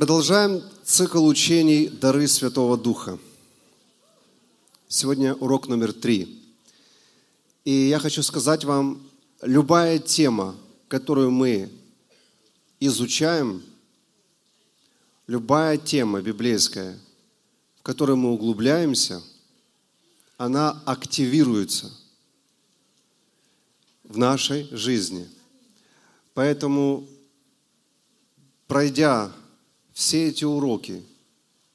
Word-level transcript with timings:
Продолжаем 0.00 0.62
цикл 0.82 1.26
учений 1.26 1.86
«Дары 1.86 2.26
Святого 2.26 2.78
Духа». 2.78 3.18
Сегодня 4.88 5.34
урок 5.34 5.68
номер 5.68 5.92
три. 5.92 6.42
И 7.66 7.70
я 7.70 7.98
хочу 7.98 8.22
сказать 8.22 8.64
вам, 8.64 9.06
любая 9.42 9.98
тема, 9.98 10.56
которую 10.88 11.30
мы 11.30 11.70
изучаем, 12.80 13.62
любая 15.26 15.76
тема 15.76 16.22
библейская, 16.22 16.98
в 17.80 17.82
которой 17.82 18.16
мы 18.16 18.32
углубляемся, 18.32 19.22
она 20.38 20.82
активируется 20.86 21.92
в 24.04 24.16
нашей 24.16 24.66
жизни. 24.74 25.28
Поэтому, 26.32 27.06
пройдя 28.66 29.30
все 30.00 30.28
эти 30.28 30.44
уроки, 30.44 31.04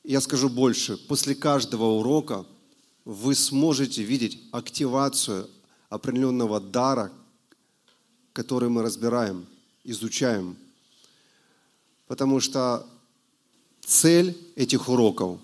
я 0.03 0.19
скажу 0.19 0.49
больше, 0.49 0.97
после 0.97 1.35
каждого 1.35 1.83
урока 1.99 2.43
вы 3.05 3.35
сможете 3.35 4.01
видеть 4.01 4.41
активацию 4.51 5.47
определенного 5.89 6.59
дара, 6.59 7.11
который 8.33 8.67
мы 8.69 8.81
разбираем, 8.81 9.45
изучаем. 9.83 10.57
Потому 12.07 12.39
что 12.39 12.87
цель 13.85 14.35
этих 14.55 14.89
уроков 14.89 15.39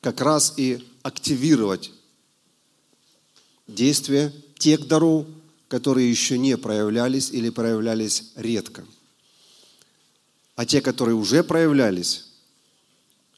как 0.00 0.20
раз 0.20 0.52
и 0.56 0.84
активировать 1.02 1.92
действия 3.68 4.32
тех 4.58 4.88
даров, 4.88 5.26
которые 5.68 6.10
еще 6.10 6.38
не 6.38 6.56
проявлялись 6.56 7.30
или 7.30 7.50
проявлялись 7.50 8.32
редко. 8.34 8.84
А 10.56 10.64
те, 10.64 10.80
которые 10.80 11.14
уже 11.14 11.44
проявлялись, 11.44 12.24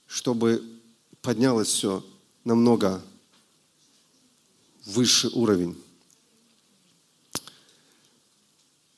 чтобы 0.06 0.62
поднялось 1.20 1.66
все 1.66 2.04
намного 2.44 3.02
высший 4.86 5.30
уровень. 5.30 5.76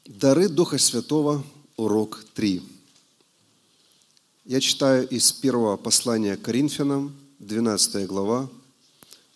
Дары 0.05 0.51
Духа 0.51 0.77
Святого, 0.77 1.43
урок 1.77 2.23
3. 2.35 2.63
Я 4.45 4.61
читаю 4.61 5.09
из 5.09 5.33
первого 5.33 5.79
послания 5.79 6.37
Коринфянам, 6.37 7.17
12 7.39 8.07
глава, 8.07 8.51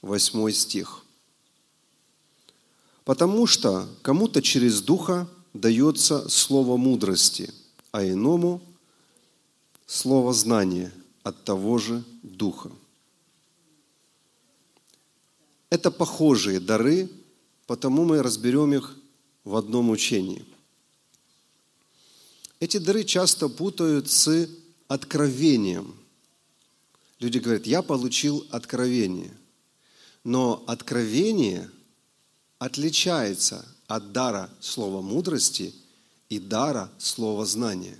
8 0.02 0.50
стих. 0.52 1.05
«Потому 3.05 3.46
что 3.46 3.88
кому-то 4.02 4.42
через 4.42 4.82
Духа 4.82 5.27
дается 5.55 6.28
слово 6.28 6.77
мудрости, 6.77 7.50
а 7.90 8.05
иному– 8.06 8.60
слово 9.86 10.32
знания 10.32 10.92
от 11.22 11.44
того 11.44 11.78
же 11.78 12.04
Духа». 12.22 12.70
Это 15.70 15.90
похожие 15.90 16.60
дары, 16.60 17.10
потому 17.66 18.05
мы 18.05 18.22
разберем 18.22 18.74
их 18.74 18.96
в 19.42 19.56
одном 19.56 19.90
учении. 19.90 20.46
Эти 22.60 22.78
дары 22.78 23.05
часто 23.05 23.48
путают 23.48 24.10
с 24.10 24.48
откровением. 24.88 25.94
Люди 27.18 27.38
говорят, 27.38 27.66
я 27.66 27.82
получил 27.82 28.46
откровение. 28.50 29.36
Но 30.22 30.62
откровение 30.66 31.70
отличается 32.58 33.66
от 33.86 34.12
дара 34.12 34.50
слова 34.60 35.02
мудрости 35.02 35.74
и 36.28 36.38
дара 36.38 36.90
слова 36.98 37.44
знания. 37.44 37.98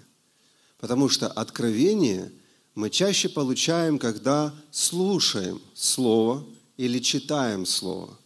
Потому 0.85 1.09
что 1.09 1.29
откровение 1.29 2.31
мы 2.75 2.91
чаще 2.91 3.31
получаем, 3.31 3.99
когда 3.99 4.55
слушаем 4.71 5.63
Слово– 5.73 6.45
или 6.77 6.99
читаем 6.99 7.67
Слово. 7.67 8.19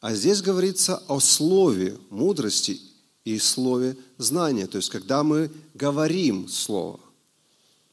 А 0.00 0.14
здесь 0.14 0.40
говорится 0.40 1.02
о 1.08 1.20
слове 1.20 1.98
мудрости 2.10 2.80
и 3.24 3.38
слове 3.38 3.96
знания, 4.18 4.66
то 4.66 4.76
есть 4.76 4.90
когда 4.90 5.22
мы 5.22 5.50
говорим 5.74 6.48
Слово. 6.48 7.00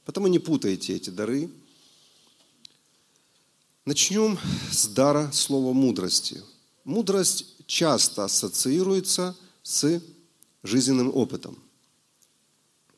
Потому 0.05 0.27
не 0.27 0.39
путайте 0.39 0.95
эти 0.95 1.09
дары. 1.09 1.49
Начнем 3.85 4.37
с 4.71 4.87
дара 4.87 5.31
слова 5.33 5.73
мудрости. 5.73 6.41
Мудрость 6.83 7.45
часто 7.67 8.25
ассоциируется 8.25 9.35
с 9.63 10.01
жизненным 10.63 11.11
опытом. 11.13 11.62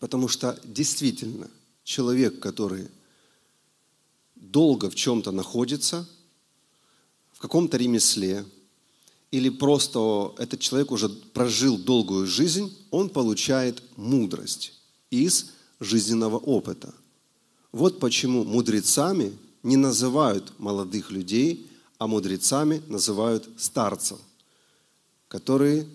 Потому 0.06 0.28
что 0.28 0.56
действительно 0.64 1.50
человек, 1.84 2.40
который 2.40 2.90
долго 4.36 4.92
в 4.92 4.94
чем-то 4.94 5.32
находится, 5.32 6.08
в 7.34 7.40
каком-то 7.40 7.78
ремесле, 7.78 8.46
или 9.32 9.50
просто 9.50 10.36
этот 10.38 10.60
человек 10.60 10.92
уже 10.92 11.10
прожил 11.10 11.80
долгую 11.80 12.28
жизнь, 12.28 12.72
он 12.92 13.10
получает 13.10 13.82
мудрость 13.98 14.74
из 15.10 15.48
жизненного 15.80 16.38
опыта. 16.38 16.94
Вот 17.72 18.00
почему 18.00 18.44
мудрецами 18.44 19.36
не 19.64 19.76
называют 19.76 20.54
молодых 20.60 21.10
людей, 21.10 21.68
а 21.98 22.06
мудрецами 22.06 22.84
называют 22.86 23.50
старцев, 23.58 24.20
которые 25.28 25.88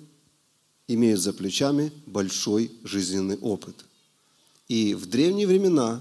имеют 0.89 1.21
за 1.21 1.33
плечами 1.33 1.93
большой 2.07 2.73
жизненный 2.83 3.37
опыт. 3.37 3.85
И 4.71 4.95
в 4.95 5.07
древние 5.07 5.49
времена 5.49 6.01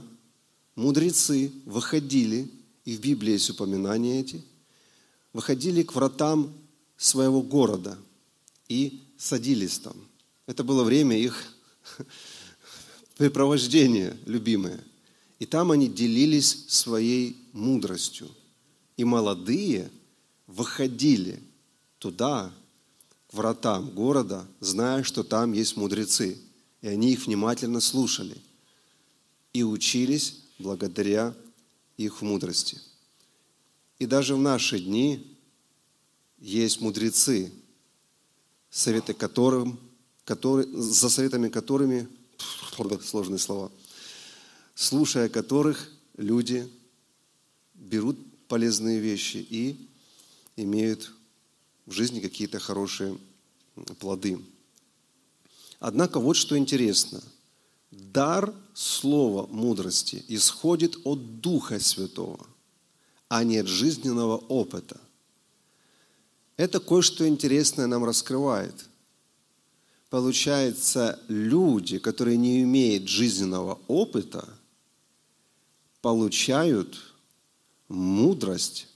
мудрецы 0.76 1.52
выходили, 1.66 2.52
и 2.86 2.96
в 2.96 3.02
Библии 3.02 3.32
есть 3.32 3.50
упоминания 3.50 4.20
эти, 4.20 4.46
выходили 5.34 5.82
к 5.82 5.96
вратам 5.96 6.54
своего 6.96 7.42
города 7.42 7.98
и 8.68 9.02
садились 9.18 9.80
там. 9.80 9.96
Это 10.46 10.64
было 10.64 10.84
время 10.84 11.18
их 11.18 11.52
препровождения 13.18 14.16
любимое. 14.28 14.80
И 15.40 15.48
там 15.48 15.72
они 15.72 15.88
делились 15.88 16.66
своей 16.68 17.38
мудростью. 17.54 18.30
И 18.98 19.04
молодые 19.04 19.90
выходили 20.46 21.42
туда, 21.98 22.54
к 23.32 23.34
вратам 23.34 23.90
города, 23.90 24.46
зная, 24.60 25.02
что 25.02 25.24
там 25.24 25.54
есть 25.54 25.76
мудрецы. 25.76 26.38
И 26.84 26.88
они 26.88 27.14
их 27.14 27.26
внимательно 27.26 27.80
слушали 27.80 28.38
и 29.54 29.64
учились 29.64 30.44
благодаря 30.60 31.34
их 31.98 32.22
мудрости. 32.22 32.80
И 33.98 34.06
даже 34.06 34.36
в 34.36 34.40
наши 34.40 34.80
дни 34.80 35.38
есть 36.40 36.80
мудрецы, 36.80 37.52
советы 38.70 39.14
которым, 39.14 39.80
которые, 40.24 40.68
за 40.68 41.10
советами 41.10 41.50
которыми, 41.50 42.08
сложные 43.04 43.40
слова, 43.40 43.72
слушая 44.76 45.28
которых 45.28 45.92
люди 46.16 46.70
берут 47.74 48.18
полезные 48.48 49.00
вещи 49.00 49.38
и 49.38 49.90
имеют 50.56 51.12
в 51.86 51.92
жизни 51.92 52.20
какие-то 52.20 52.60
хорошие 52.60 53.18
плоды. 54.00 54.40
Однако 55.80 56.20
вот 56.20 56.36
что 56.36 56.58
интересно. 56.58 57.22
Дар 57.92 58.54
слова 58.74 59.48
мудрости 59.48 60.24
исходит 60.28 60.98
от 61.06 61.42
Духа 61.42 61.80
Святого– 61.80 62.46
а 63.30 63.44
не 63.44 63.58
от 63.58 63.68
жизненного 63.68 64.38
опыта. 64.38 65.00
Это 66.58 66.80
кое-что 66.80 67.28
интересное 67.28 67.88
нам 67.88 68.04
раскрывает. 68.04 68.90
Получается, 70.10 71.22
люди, 71.28 72.00
которые 72.00 72.36
не 72.36 72.64
имеют 72.64 73.08
жизненного 73.08 73.80
опыта, 73.88 74.50
получают 76.02 77.00
мудрость 77.88 78.88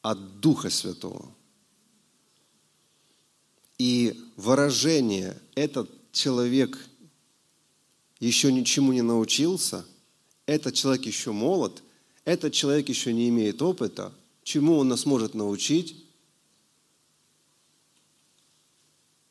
от 0.00 0.40
Духа 0.40 0.70
Святого. 0.70 1.30
И 3.76 4.18
выражение 4.36 5.38
«этот 5.54 5.90
человек 6.12 6.78
еще 8.20 8.52
ничему 8.52 8.92
не 8.92 9.02
научился», 9.02 9.84
«этот 10.46 10.74
человек 10.74 11.06
еще 11.06 11.32
молод», 11.32 11.82
этот 12.24 12.52
человек 12.52 12.88
еще 12.88 13.12
не 13.12 13.28
имеет 13.28 13.62
опыта, 13.62 14.12
чему 14.42 14.78
он 14.78 14.88
нас 14.88 15.06
может 15.06 15.34
научить, 15.34 16.04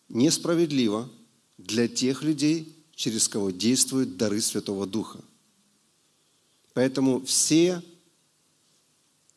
несправедливо 0.07 1.09
для 1.57 1.87
тех 1.87 2.23
людей, 2.23 2.73
через 2.95 3.27
кого 3.27 3.51
действуют 3.51 4.15
дары 4.15 4.39
Святого 4.39 4.87
Духа. 4.87 5.19
Поэтому 6.73 7.23
все 7.25 7.83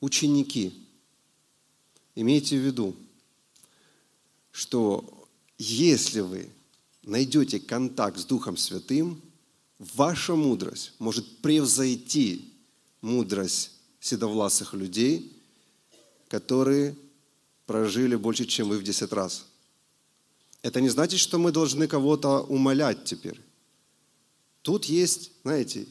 ученики, 0.00 0.72
имейте 2.14 2.56
в 2.58 2.64
виду, 2.64 2.94
что 4.52 5.28
если 5.58 6.20
вы 6.20 6.48
найдете 7.02 7.58
контакт 7.58 8.18
с 8.18 8.24
Духом 8.24 8.56
Святым, 8.56 9.20
ваша 9.78 10.34
мудрость 10.34 10.92
может 10.98 11.38
превзойти 11.38 12.52
мудрость 13.00 13.72
седовласых 14.00 14.74
людей, 14.74 15.32
которые 16.28 16.96
прожили 17.66 18.16
больше, 18.16 18.44
чем 18.44 18.68
вы 18.68 18.78
в 18.78 18.82
10 18.82 19.12
раз. 19.12 19.46
Это 20.62 20.80
не 20.80 20.88
значит, 20.88 21.20
что 21.20 21.38
мы 21.38 21.52
должны 21.52 21.86
кого-то 21.86 22.40
умолять 22.40 23.04
теперь. 23.04 23.40
Тут 24.62 24.86
есть, 24.86 25.32
знаете, 25.44 25.86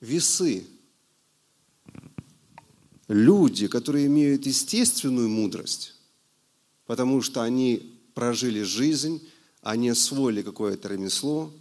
весы. 0.00 0.66
Люди, 3.08 3.66
которые 3.68 4.06
имеют 4.06 4.46
естественную 4.46 5.28
мудрость, 5.28 5.94
потому 6.86 7.20
что 7.22 7.42
они 7.42 7.98
прожили 8.14 8.62
жизнь, 8.62 9.26
они 9.60 9.88
освоили 9.88 10.42
какое-то 10.42 10.88
ремесло, 10.88 11.52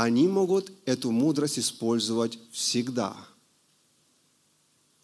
они 0.00 0.28
могут 0.28 0.70
эту 0.84 1.10
мудрость 1.10 1.58
использовать 1.58 2.38
всегда, 2.52 3.16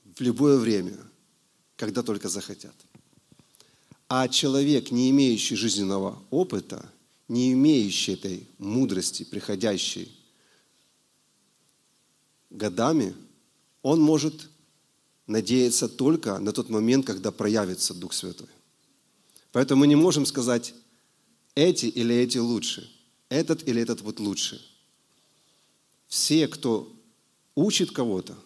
в 0.05 0.21
любое 0.21 0.57
время, 0.57 0.97
когда 1.75 2.05
только 2.05 2.29
захотят. 2.29 2.77
А 4.09 4.29
человек, 4.29 4.93
не 4.93 5.11
имеющий 5.11 5.57
жизненного 5.57 6.23
опыта, 6.31 6.89
не 7.27 7.55
имеющий 7.55 8.13
этой 8.13 8.47
мудрости, 8.59 9.25
приходящей 9.25 10.17
годами, 12.51 13.17
он 13.83 14.01
может 14.01 14.49
надеяться 15.27 15.89
только 15.89 16.39
на 16.39 16.53
тот 16.53 16.71
момент, 16.71 17.05
когда 17.05 17.33
проявится 17.33 17.95
Дух 17.95 18.13
Святой. 18.13 18.47
Поэтому 19.51 19.81
мы 19.81 19.89
не 19.89 19.97
можем 19.97 20.25
сказать, 20.25 20.73
эти 21.57 21.87
или 21.87 22.15
эти 22.15 22.39
лучше, 22.39 22.89
этот 23.29 23.67
или 23.67 23.83
этот 23.83 24.01
вот 24.01 24.21
лучше. 24.21 24.65
Все, 26.15 26.47
кто 26.47 26.89
учит 27.57 27.91
кого-то, 27.91 28.37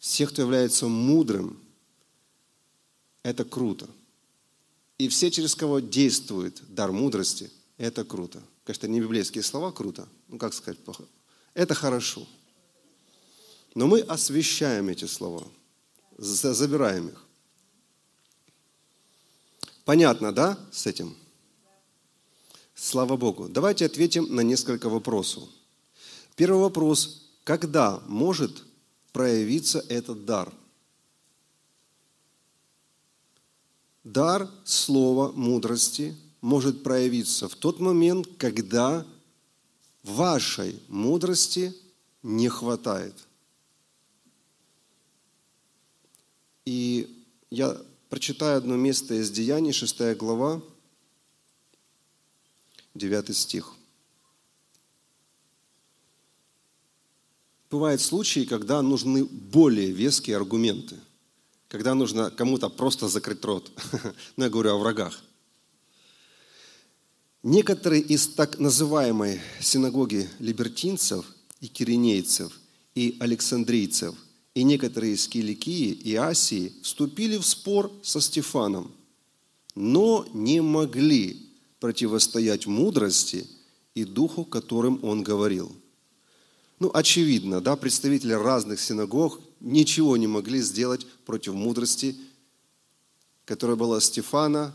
все, 0.00 0.26
кто 0.26 0.42
является 0.42 0.88
мудрым, 0.88 1.60
это 3.22 3.44
круто. 3.44 3.88
И 4.98 5.06
все, 5.06 5.30
через 5.30 5.54
кого 5.54 5.78
действует 5.78 6.60
дар 6.66 6.90
мудрости, 6.90 7.52
это 7.78 8.02
круто. 8.02 8.42
Конечно, 8.64 8.88
не 8.88 9.00
библейские 9.00 9.44
слова 9.44 9.70
круто, 9.70 10.08
ну 10.26 10.38
как 10.38 10.54
сказать 10.54 10.80
плохо. 10.80 11.04
Это 11.54 11.72
хорошо. 11.72 12.26
Но 13.76 13.86
мы 13.86 14.00
освещаем 14.00 14.88
эти 14.88 15.04
слова, 15.04 15.46
забираем 16.18 17.10
их. 17.10 17.24
Понятно, 19.84 20.32
да, 20.32 20.58
с 20.72 20.84
этим? 20.88 21.16
Слава 22.74 23.16
Богу. 23.16 23.48
Давайте 23.48 23.86
ответим 23.86 24.34
на 24.34 24.40
несколько 24.40 24.88
вопросов. 24.88 25.48
Первый 26.36 26.60
вопрос. 26.60 27.32
Когда 27.44 28.02
может 28.06 28.62
проявиться 29.12 29.84
этот 29.88 30.26
дар? 30.26 30.52
Дар 34.04 34.48
слова 34.64 35.32
мудрости 35.32 36.14
может 36.42 36.82
проявиться 36.82 37.48
в 37.48 37.56
тот 37.56 37.80
момент, 37.80 38.28
когда 38.38 39.06
вашей 40.02 40.80
мудрости 40.88 41.74
не 42.22 42.48
хватает. 42.48 43.14
И 46.66 47.24
я 47.50 47.80
прочитаю 48.10 48.58
одно 48.58 48.76
место 48.76 49.14
из 49.14 49.30
Деяний, 49.30 49.72
6 49.72 50.16
глава, 50.16 50.60
9 52.94 53.36
стих. 53.36 53.75
Бывают 57.70 58.00
случаи, 58.00 58.44
когда 58.44 58.80
нужны 58.82 59.24
более 59.24 59.90
веские 59.90 60.36
аргументы, 60.36 60.96
когда 61.68 61.94
нужно 61.94 62.30
кому-то 62.30 62.68
просто 62.68 63.08
закрыть 63.08 63.44
рот. 63.44 63.70
Ну, 64.36 64.44
я 64.44 64.50
говорю 64.50 64.74
о 64.74 64.78
врагах. 64.78 65.20
Некоторые 67.42 68.02
из 68.02 68.28
так 68.28 68.58
называемой 68.58 69.40
синагоги 69.60 70.28
либертинцев 70.38 71.24
и 71.60 71.68
киринейцев 71.68 72.52
и 72.94 73.16
александрийцев– 73.20 74.14
и 74.56 74.62
некоторые 74.62 75.12
из 75.12 75.28
Киликии 75.28 75.90
и 75.92 76.14
Асии 76.14 76.72
вступили 76.82 77.36
в 77.36 77.44
спор 77.44 77.92
со 78.02 78.22
Стефаном, 78.22 78.90
но 79.74 80.26
не 80.32 80.62
могли 80.62 81.50
противостоять 81.78 82.66
мудрости 82.66 83.46
и 83.94 84.04
духу, 84.04 84.46
которым 84.46 84.98
он 85.04 85.22
говорил. 85.22 85.70
Ну, 86.78 86.90
очевидно, 86.92 87.60
да, 87.60 87.74
представители 87.74 88.32
разных 88.32 88.80
синагог 88.80 89.40
ничего 89.60 90.16
не 90.16 90.26
могли 90.26 90.60
сделать 90.60 91.06
против 91.24 91.54
мудрости, 91.54 92.16
которая 93.46 93.76
была 93.76 94.00
Стефана. 94.00 94.74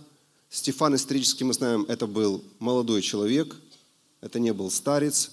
Стефан 0.50 0.96
исторически 0.96 1.44
мы 1.44 1.54
знаем, 1.54 1.86
это 1.88 2.08
был 2.08 2.44
молодой 2.60 3.02
человек, 3.02 3.56
это 4.20 4.40
не 4.40 4.52
был 4.52 4.72
старец. 4.72 5.32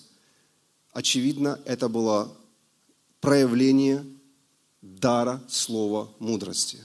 Очевидно, 0.92 1.58
это 1.64 1.88
было 1.88 2.36
проявление 3.20 4.04
дара 4.82 5.42
слова 5.48 6.10
мудрости. 6.18 6.84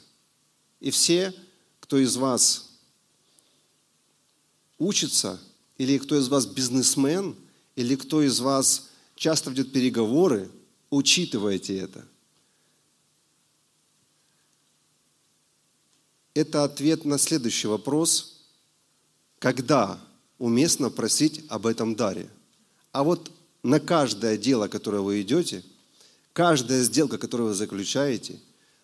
И 0.79 0.91
все, 0.91 1.33
кто 1.81 1.97
из 1.97 2.15
вас 2.15 2.69
учится, 4.79 5.39
или 5.77 5.97
кто 5.97 6.17
из 6.17 6.29
вас 6.29 6.45
бизнесмен, 6.45 7.35
или 7.75 7.95
кто 7.95 8.21
из 8.21 8.39
вас 8.39 8.89
часто 9.23 9.49
ведет 9.49 9.71
переговоры, 9.71 10.49
учитывайте 10.89 11.77
это. 11.77 12.05
Это 16.33 16.63
ответ 16.63 17.05
на 17.05 17.17
следующий 17.17 17.67
вопрос. 17.67 18.41
Когда 19.39 19.99
уместно 20.37 20.89
просить 20.89 21.45
об 21.47 21.67
этом 21.67 21.95
даре? 21.95 22.29
А 22.91 23.03
вот 23.03 23.31
на 23.63 23.79
каждое 23.79 24.37
дело, 24.37 24.67
которое 24.67 25.01
вы 25.01 25.21
идете– 25.21 25.63
Каждая 26.33 26.81
сделка, 26.81 27.19
которую 27.19 27.49
вы 27.49 27.55
заключаете, 27.55 28.39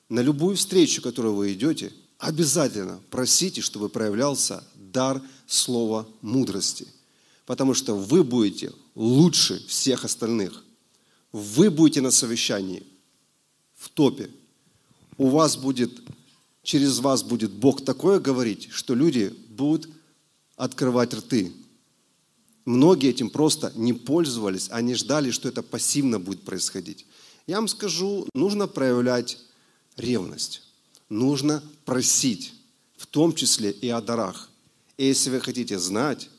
на 0.07 0.19
любую 0.19 0.55
встречу, 0.55 1.01
которую 1.01 1.33
вы 1.33 1.53
идете, 1.53 1.91
обязательно 2.19 3.01
просите, 3.09 3.61
чтобы 3.61 3.89
проявлялся 3.89 4.63
дар 4.75 5.19
слова 5.47 6.07
мудрости. 6.21 6.87
Потому 7.49 7.73
что 7.73 7.95
вы 7.95 8.23
будете 8.23 8.71
лучше 8.93 9.65
всех 9.65 10.05
остальных. 10.05 10.63
Вы 11.31 11.71
будете 11.71 11.99
на 11.99 12.11
совещании 12.11 12.83
в 13.75 13.89
топе. 13.89 14.29
У 15.17 15.29
вас 15.29 15.57
будет, 15.57 15.99
через 16.61 16.99
вас 16.99 17.23
будет 17.23 17.51
Бог 17.51 17.83
такое 17.83 18.19
говорить, 18.19 18.69
что 18.69 18.93
люди 18.93 19.35
будут 19.49 19.89
открывать 20.57 21.11
рты. 21.11 21.51
Многие 22.65 23.09
этим 23.09 23.31
просто 23.31 23.73
не 23.75 23.93
пользовались, 23.93 24.67
они 24.69 24.93
ждали, 24.93 25.31
что 25.31 25.49
это 25.49 25.63
пассивно 25.63 26.19
будет 26.19 26.43
происходить. 26.43 27.07
Я 27.47 27.55
вам 27.55 27.67
скажу, 27.67 28.27
нужно 28.35 28.67
проявлять 28.67 29.39
ревность. 29.97 30.61
Нужно 31.09 31.63
просить, 31.83 32.53
в 32.95 33.07
том 33.07 33.33
числе 33.33 33.71
и 33.71 33.89
о 33.89 34.01
дарах. 34.01 34.51
И 34.97 35.07
если 35.07 35.31
вы 35.31 35.39
хотите 35.39 35.79
знать, 35.79 36.29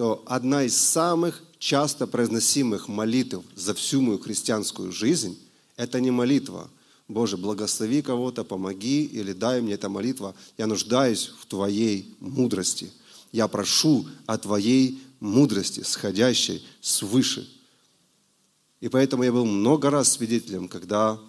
то 0.00 0.22
одна 0.24 0.62
из 0.62 0.78
самых 0.78 1.42
часто 1.58 2.06
произносимых 2.06 2.88
молитв 2.88 3.44
за 3.54 3.74
всю 3.74 4.00
мою 4.00 4.18
христианскую 4.18 4.92
жизнь– 4.92 5.38
это 5.76 6.00
не 6.00 6.10
молитва 6.10 6.70
«Боже, 7.06 7.36
благослови 7.36 8.00
кого-то, 8.00 8.42
помоги» 8.42 9.04
или 9.04 9.34
«дай 9.34 9.60
мне 9.60 9.74
эта 9.74 9.90
молитва». 9.90 10.34
Я 10.56 10.66
нуждаюсь 10.66 11.30
в 11.38 11.44
Твоей 11.44 12.16
мудрости. 12.18 12.90
Я 13.30 13.46
прошу 13.46 14.06
о 14.24 14.38
Твоей 14.38 15.02
мудрости, 15.20 15.82
сходящей 15.82 16.64
свыше– 16.80 17.46
и 18.80 18.88
поэтому 18.88 19.24
я 19.24 19.32
был 19.32 19.44
много 19.44 19.90
раз 19.90 20.12
свидетелем, 20.12 20.68
когда 20.68 21.20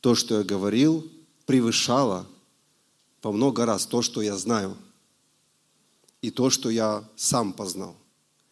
то, 0.00 0.14
что 0.14 0.38
я 0.38 0.44
говорил, 0.44 1.04
превышало 1.46 2.28
по 3.20 3.32
много 3.32 3.66
раз 3.66 3.86
то, 3.86 4.02
что 4.02 4.22
я 4.22 4.36
знаю, 4.36 4.76
и 6.22 6.30
то, 6.30 6.50
что 6.50 6.70
я 6.70 7.04
сам 7.16 7.52
познал. 7.52 7.96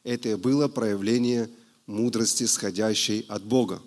Это 0.04 0.30
и 0.30 0.34
было 0.34 0.68
проявление 0.68 1.50
мудрости, 1.87 2.44
сходящей 2.44 3.25
от 3.28 3.42
Бога. 3.42 3.82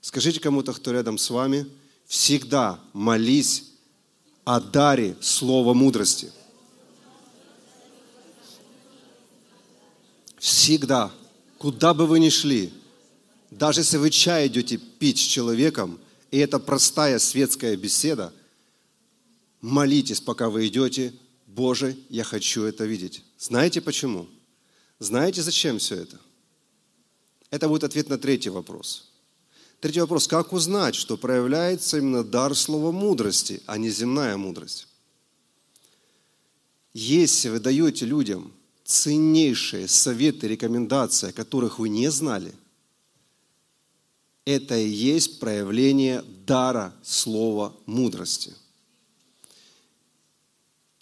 Скажите 0.00 0.40
кому-то, 0.40 0.72
кто 0.72 0.92
рядом 0.92 1.18
с 1.18 1.30
вами, 1.30 1.66
всегда 2.06 2.80
молись 2.92 3.70
о 4.44 4.60
даре 4.60 5.16
слова 5.20 5.74
мудрости. 5.74 6.30
Всегда, 10.38 11.10
куда 11.58 11.94
бы 11.94 12.06
вы 12.06 12.20
ни 12.20 12.28
шли, 12.28 12.72
даже 13.50 13.80
если 13.80 13.96
вы 13.96 14.10
чай 14.10 14.48
идете 14.48 14.76
пить 14.76 15.18
с 15.18 15.22
человеком, 15.22 15.98
и 16.30 16.38
это 16.38 16.58
простая 16.58 17.18
светская 17.18 17.76
беседа, 17.76 18.32
молитесь, 19.60 20.20
пока 20.20 20.50
вы 20.50 20.66
идете, 20.66 21.14
Боже, 21.54 21.96
я 22.08 22.24
хочу 22.24 22.64
это 22.64 22.84
видеть. 22.84 23.22
Знаете 23.38 23.80
почему? 23.80 24.26
Знаете, 24.98 25.40
зачем 25.40 25.78
все 25.78 25.94
это? 25.94 26.18
Это 27.50 27.68
будет 27.68 27.84
ответ 27.84 28.08
на 28.08 28.18
третий 28.18 28.50
вопрос. 28.50 29.12
Третий 29.78 30.00
вопрос. 30.00 30.26
Как 30.26 30.52
узнать, 30.52 30.96
что 30.96 31.16
проявляется 31.16 31.98
именно 31.98 32.24
дар 32.24 32.56
слова 32.56 32.90
мудрости, 32.90 33.62
а 33.66 33.78
не 33.78 33.88
земная 33.90 34.36
мудрость? 34.36 34.88
Если 36.92 37.48
вы 37.50 37.60
даете 37.60 38.04
людям 38.04 38.52
ценнейшие 38.82 39.86
советы, 39.86 40.48
рекомендации, 40.48 41.30
которых 41.30 41.78
вы 41.78 41.88
не 41.88 42.10
знали, 42.10 42.52
это 44.44 44.76
и 44.76 44.88
есть 44.88 45.38
проявление 45.38 46.24
дара 46.46 46.92
слова 47.04 47.76
мудрости. 47.86 48.54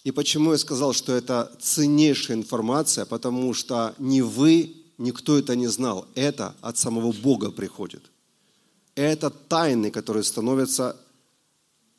И 0.05 0.11
почему 0.11 0.53
я 0.53 0.59
сказал, 0.59 0.93
что 0.93 1.13
это 1.13 1.57
ценнейшая 1.61 2.37
информация? 2.37 3.05
Потому 3.05 3.55
что 3.55 3.95
не 3.99 4.21
вы, 4.23 4.75
никто 4.99 5.39
это 5.39 5.55
не 5.55 5.69
знал. 5.69 6.07
Это 6.15 6.57
от 6.61 6.77
самого 6.77 7.13
Бога 7.13 7.51
приходит. 7.53 8.03
Это 8.95 9.31
тайны, 9.31 9.91
которые 9.91 10.25
становятся 10.25 10.97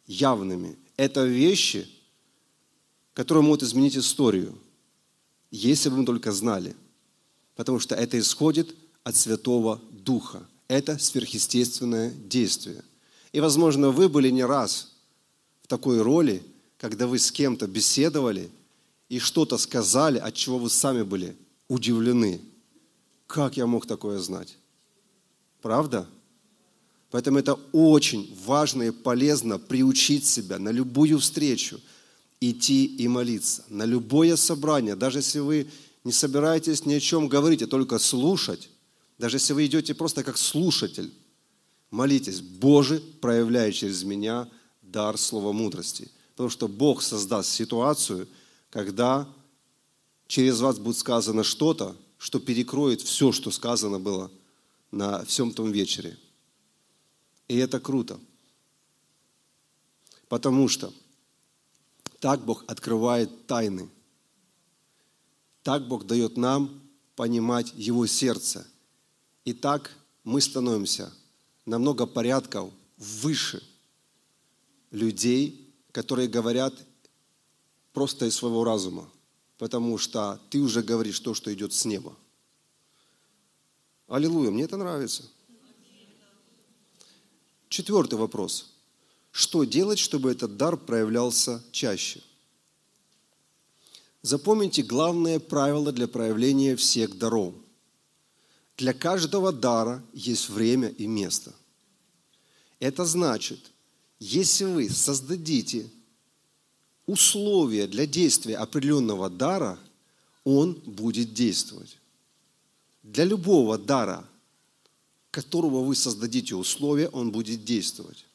явными. 0.06 0.78
Это 0.98 1.24
вещи, 1.24 1.88
которые 3.14 3.44
могут 3.44 3.64
изменить 3.64 3.98
историю, 3.98 4.58
если 5.50 5.90
бы 5.90 5.98
мы 5.98 6.06
только 6.06 6.32
знали. 6.32 6.76
Потому 7.56 7.80
что 7.80 7.96
это 7.96 8.20
исходит 8.20 8.76
от 9.04 9.16
Святого 9.16 9.82
Духа. 9.92 10.46
Это 10.68 10.98
сверхъестественное 10.98 12.12
действие. 12.12 12.84
И, 13.32 13.40
возможно, 13.40 13.92
вы 13.92 14.10
были 14.10 14.30
не 14.30 14.44
раз 14.44 14.92
в 15.62 15.68
такой 15.68 16.02
роли, 16.02 16.44
когда 16.84 17.08
вы 17.08 17.18
с 17.18 17.32
кем-то 17.32 17.66
беседовали 17.66 18.52
и 19.08 19.18
что-то 19.18 19.58
сказали, 19.58 20.18
от 20.18 20.34
чего 20.34 20.58
вы 20.58 20.70
сами 20.70 21.04
были 21.04 21.38
удивлены. 21.70 22.42
Как 23.26 23.56
я 23.56 23.66
мог 23.68 23.86
такое 23.86 24.20
знать? 24.20 24.58
Правда? 25.62 26.10
Поэтому 27.10 27.40
это 27.40 27.58
очень 27.72 28.38
важно 28.46 28.84
и 28.84 28.92
полезно 28.92 29.60
приучить 29.60 30.26
себя 30.26 30.60
на 30.60 30.72
любую 30.72 31.20
встречу– 31.20 31.80
идти 32.42 32.84
и 32.84 33.08
молиться. 33.08 33.64
На 33.70 33.86
любое 33.86 34.36
собрание, 34.36 34.98
даже 34.98 35.20
если 35.20 35.40
вы 35.40 35.70
не 36.04 36.12
собираетесь 36.12 36.86
ни 36.86 36.96
о 36.96 37.00
чем 37.00 37.30
говорить, 37.30 37.62
а 37.62 37.68
только 37.68 37.98
слушать, 37.98 38.70
даже 39.18 39.38
если 39.38 39.54
вы 39.54 39.68
идете 39.68 39.94
просто 39.94 40.22
как 40.22 40.38
слушатель, 40.38 41.14
молитесь, 41.92 42.42
Боже, 42.42 43.02
проявляй 43.22 43.72
через 43.72 44.04
меня 44.04 44.50
дар 44.82 45.18
слова 45.18 45.54
мудрости. 45.54 46.12
Потому 46.36 46.50
что 46.50 46.68
Бог 46.68 47.02
создаст 47.02 47.50
ситуацию, 47.50 48.28
когда 48.70 49.28
через 50.28 50.60
вас 50.62 50.80
будет 50.80 50.98
сказано 50.98 51.44
что-то, 51.44 51.96
что 52.18 52.40
перекроет 52.40 53.02
все, 53.02 53.32
что 53.32 53.52
сказано 53.52 54.00
было 54.00 54.32
на 54.92 55.24
всем 55.26 55.52
том 55.52 55.72
вечере. 55.72 56.18
И 57.48 57.58
это 57.58 57.80
круто. 57.80 58.20
Потому 60.28 60.68
что 60.68 60.92
так 62.20 62.44
Бог 62.44 62.64
открывает 62.68 63.46
тайны. 63.46 63.90
Так 65.62 65.88
Бог 65.88 66.08
дает 66.08 66.38
нам 66.38 66.82
понимать 67.16 67.74
Его 67.76 68.08
сердце. 68.08 68.66
И 69.46 69.54
так 69.54 69.92
мы 70.24 70.42
становимся 70.42 71.14
намного 71.66 72.06
порядков 72.06 72.72
выше 72.98 73.62
людей, 74.90 75.63
которые 75.94 76.28
говорят 76.28 76.74
просто 77.94 78.26
из 78.26 78.36
своего 78.36 78.66
разума, 78.66 79.10
потому 79.58 79.98
что 79.98 80.42
ты 80.50 80.60
уже 80.60 80.82
говоришь 80.82 81.20
то, 81.20 81.34
что 81.34 81.54
идет 81.54 81.72
с 81.72 81.86
неба. 81.86 82.18
Аллилуйя, 84.08 84.52
мне 84.52 84.64
это 84.64 84.76
нравится. 84.76 85.24
Четвертый 87.70 88.16
вопрос. 88.16 88.72
Что 89.32 89.64
делать, 89.64 90.00
чтобы 90.00 90.32
этот 90.32 90.58
дар 90.58 90.78
проявлялся 90.78 91.64
чаще? 91.72 92.22
Запомните 94.24 94.82
главное 94.84 95.40
правило 95.40 95.92
для 95.92 96.08
проявления 96.08 96.76
всех 96.76 97.18
даров. 97.18 97.54
Для 98.78 98.94
каждого 98.94 99.52
дара 99.52 100.04
есть 100.14 100.50
время 100.50 100.90
и 100.90 101.06
место. 101.06 101.54
Это 102.80 103.06
значит, 103.06 103.73
если 104.24 104.64
вы 104.64 104.90
создадите 104.90 105.90
условия 107.06 107.88
для 107.88 108.08
действия 108.08 108.56
определенного 108.56 109.30
дара, 109.30 109.78
он 110.46 110.76
будет 110.86 111.34
действовать. 111.34 111.98
Для 113.04 113.26
любого 113.26 113.78
дара, 113.78 114.26
которого 115.30 115.84
вы 115.84 115.94
создадите 115.96 116.56
условия, 116.56 117.10
он 117.10 117.34
будет 117.34 117.66
действовать. 117.66 118.26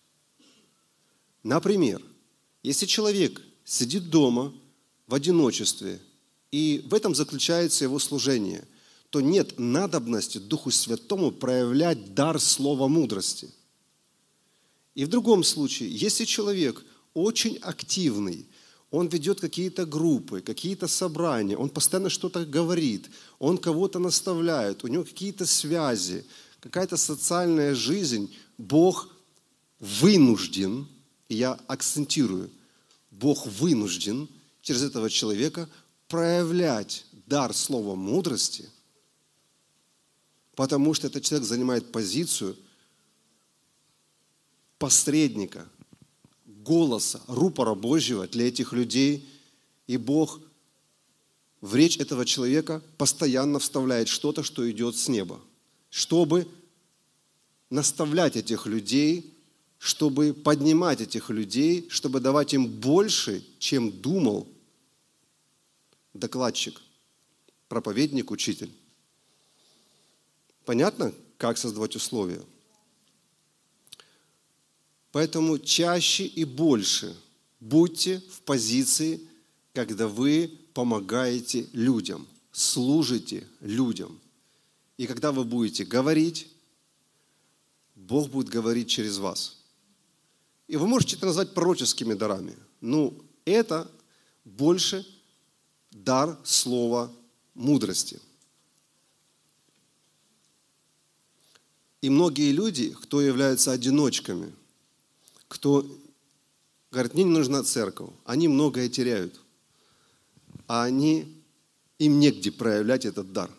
Например, 1.42 2.02
если 2.62 2.84
человек 2.84 3.40
сидит 3.64 4.10
дома 4.10 4.52
в 5.06 5.14
одиночестве, 5.14 6.00
и 6.50 6.84
в 6.84 6.92
этом 6.92 7.14
заключается 7.14 7.84
его 7.84 7.98
служение, 7.98 8.66
то 9.08 9.22
нет 9.22 9.58
надобности 9.58 10.36
Духу 10.36 10.70
Святому 10.70 11.30
проявлять 11.30 12.12
дар 12.12 12.38
слова 12.38 12.88
мудрости. 12.88 13.50
И 14.98 15.04
в 15.04 15.08
другом 15.08 15.44
случае, 15.44 15.88
если 15.90 16.24
человек 16.24 16.84
очень 17.14 17.56
активный, 17.58 18.46
он 18.90 19.06
ведет 19.06 19.40
какие-то 19.40 19.86
группы, 19.86 20.40
какие-то 20.40 20.88
собрания, 20.88 21.56
он 21.56 21.68
постоянно 21.68 22.10
что-то 22.10 22.44
говорит, 22.44 23.08
он 23.38 23.58
кого-то 23.58 24.00
наставляет, 24.00 24.82
у 24.82 24.88
него 24.88 25.04
какие-то 25.04 25.46
связи, 25.46 26.24
какая-то 26.58 26.96
социальная 26.96 27.74
жизнь, 27.74 28.34
Бог 28.58 29.08
вынужден– 29.78 30.88
и 31.28 31.36
я 31.36 31.52
акцентирую, 31.66 32.50
Бог 33.10 33.46
вынужден 33.46 34.28
через 34.62 34.82
этого 34.82 35.10
человека 35.10 35.68
проявлять 36.08 37.04
дар 37.26 37.54
слова 37.54 37.94
мудрости, 37.94 38.68
потому 40.54 40.94
что 40.94 41.06
этот 41.06 41.22
человек 41.22 41.46
занимает 41.46 41.92
позицию 41.92 42.56
посредника, 44.78 45.68
голоса, 46.46 47.20
рупора 47.26 47.74
Божьего 47.74 48.26
для 48.26 48.48
этих 48.48 48.72
людей, 48.72 49.28
и 49.86 49.96
Бог 49.96 50.40
в 51.60 51.74
речь 51.74 51.98
этого 51.98 52.24
человека 52.24 52.82
постоянно 52.96 53.58
вставляет 53.58 54.08
что-то, 54.08 54.42
что 54.42 54.70
идет 54.70 54.96
с 54.96 55.08
неба, 55.08 55.40
чтобы 55.90 56.46
наставлять 57.70 58.36
этих 58.36 58.66
людей 58.66 59.38
чтобы 59.78 60.34
поднимать 60.34 61.00
этих 61.00 61.30
людей, 61.30 61.88
чтобы 61.88 62.20
давать 62.20 62.52
им 62.52 62.66
больше, 62.66 63.44
чем 63.58 63.92
думал 63.92 64.48
докладчик, 66.14 66.80
проповедник, 67.68 68.30
учитель. 68.32 68.72
Понятно, 70.64 71.14
как 71.38 71.56
создавать 71.56 71.94
условия? 71.94 72.42
Поэтому 75.18 75.58
чаще 75.58 76.26
и 76.26 76.44
больше 76.44 77.12
будьте 77.58 78.22
в 78.30 78.40
позиции, 78.42 79.20
когда 79.72 80.06
вы 80.06 80.48
помогаете 80.74 81.66
людям, 81.72 82.24
служите 82.52 83.44
людям. 83.60 84.20
И 84.96 85.08
когда 85.08 85.32
вы 85.32 85.42
будете 85.42 85.84
говорить, 85.84 86.46
Бог 87.96 88.30
будет 88.30 88.48
говорить 88.48 88.88
через 88.88 89.18
вас– 89.18 89.56
и 90.68 90.76
вы 90.76 90.86
можете 90.86 91.16
это 91.16 91.26
назвать 91.26 91.52
пророческими 91.52 92.14
дарами. 92.14 92.56
Ну, 92.80 93.20
это 93.44 93.90
больше 94.44 95.04
дар 95.90 96.38
слова 96.44 97.10
мудрости. 97.54 98.20
И 102.02 102.08
многие 102.08 102.52
люди, 102.52 102.90
кто 103.02 103.20
являются 103.20 103.72
одиночками, 103.72 104.54
кто 105.48 105.84
говорит, 106.90 107.14
мне 107.14 107.24
не 107.24 107.30
нужна 107.30 107.62
церковь, 107.62 108.10
они 108.24 108.48
многое 108.48 108.88
теряют. 108.88 109.40
А 110.66 110.84
они, 110.84 111.42
им 111.98 112.18
негде 112.18 112.52
проявлять 112.52 113.04
этот 113.04 113.32
дар. 113.32 113.50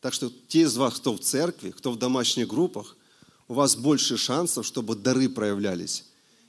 Так 0.00 0.14
что 0.14 0.30
те 0.48 0.62
из 0.62 0.76
вас, 0.76 0.98
кто 0.98 1.14
в 1.14 1.20
церкви, 1.20 1.70
кто 1.70 1.92
в 1.92 1.98
домашних 1.98 2.48
группах, 2.48 2.96
у 3.48 3.54
вас 3.54 3.76
больше 3.76 4.16
шансов, 4.16 4.64
чтобы 4.64 4.94
дары 4.94 5.28
проявлялись, 5.28 6.06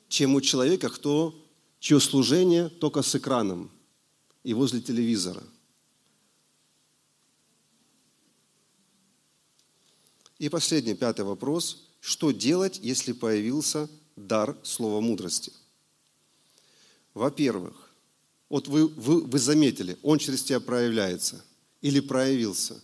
чем 0.08 0.36
у 0.36 0.42
человека, 0.42 0.90
кто, 0.90 1.36
чье 1.80 2.00
служение 2.00 2.70
только 2.70 3.02
с 3.02 3.16
экраном 3.16 3.72
и 4.44 4.54
возле 4.54 4.82
телевизора. 4.82 5.44
И 10.38 10.50
последний, 10.50 10.96
пятый 10.96 11.26
вопрос. 11.26 11.88
Что 12.00 12.32
делать, 12.32 12.80
если 12.82 13.12
появился 13.12 13.88
дар 14.16 14.58
слова 14.64 15.02
мудрости? 15.02 15.52
Во-первых, 17.14 17.90
вот 18.50 18.68
вы, 18.68 18.88
вы, 18.88 19.22
вы 19.22 19.40
заметили, 19.40 19.98
он 20.02 20.20
через 20.20 20.44
тебя 20.44 20.60
проявляется 20.60 21.44
или 21.82 22.00
проявился. 22.00 22.82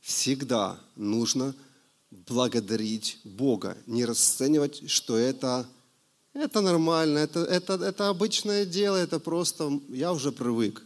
всегда 0.00 0.80
нужно 0.96 1.54
благодарить 2.10 3.18
Бога, 3.24 3.76
не 3.86 4.04
расценивать, 4.04 4.90
что 4.90 5.16
это, 5.16 5.68
это 6.32 6.60
нормально, 6.60 7.18
это, 7.18 7.40
это, 7.40 7.74
это 7.74 8.08
обычное 8.08 8.64
дело, 8.64 8.96
это 8.96 9.20
просто 9.20 9.80
я 9.88 10.12
уже 10.12 10.32
привык. 10.32 10.82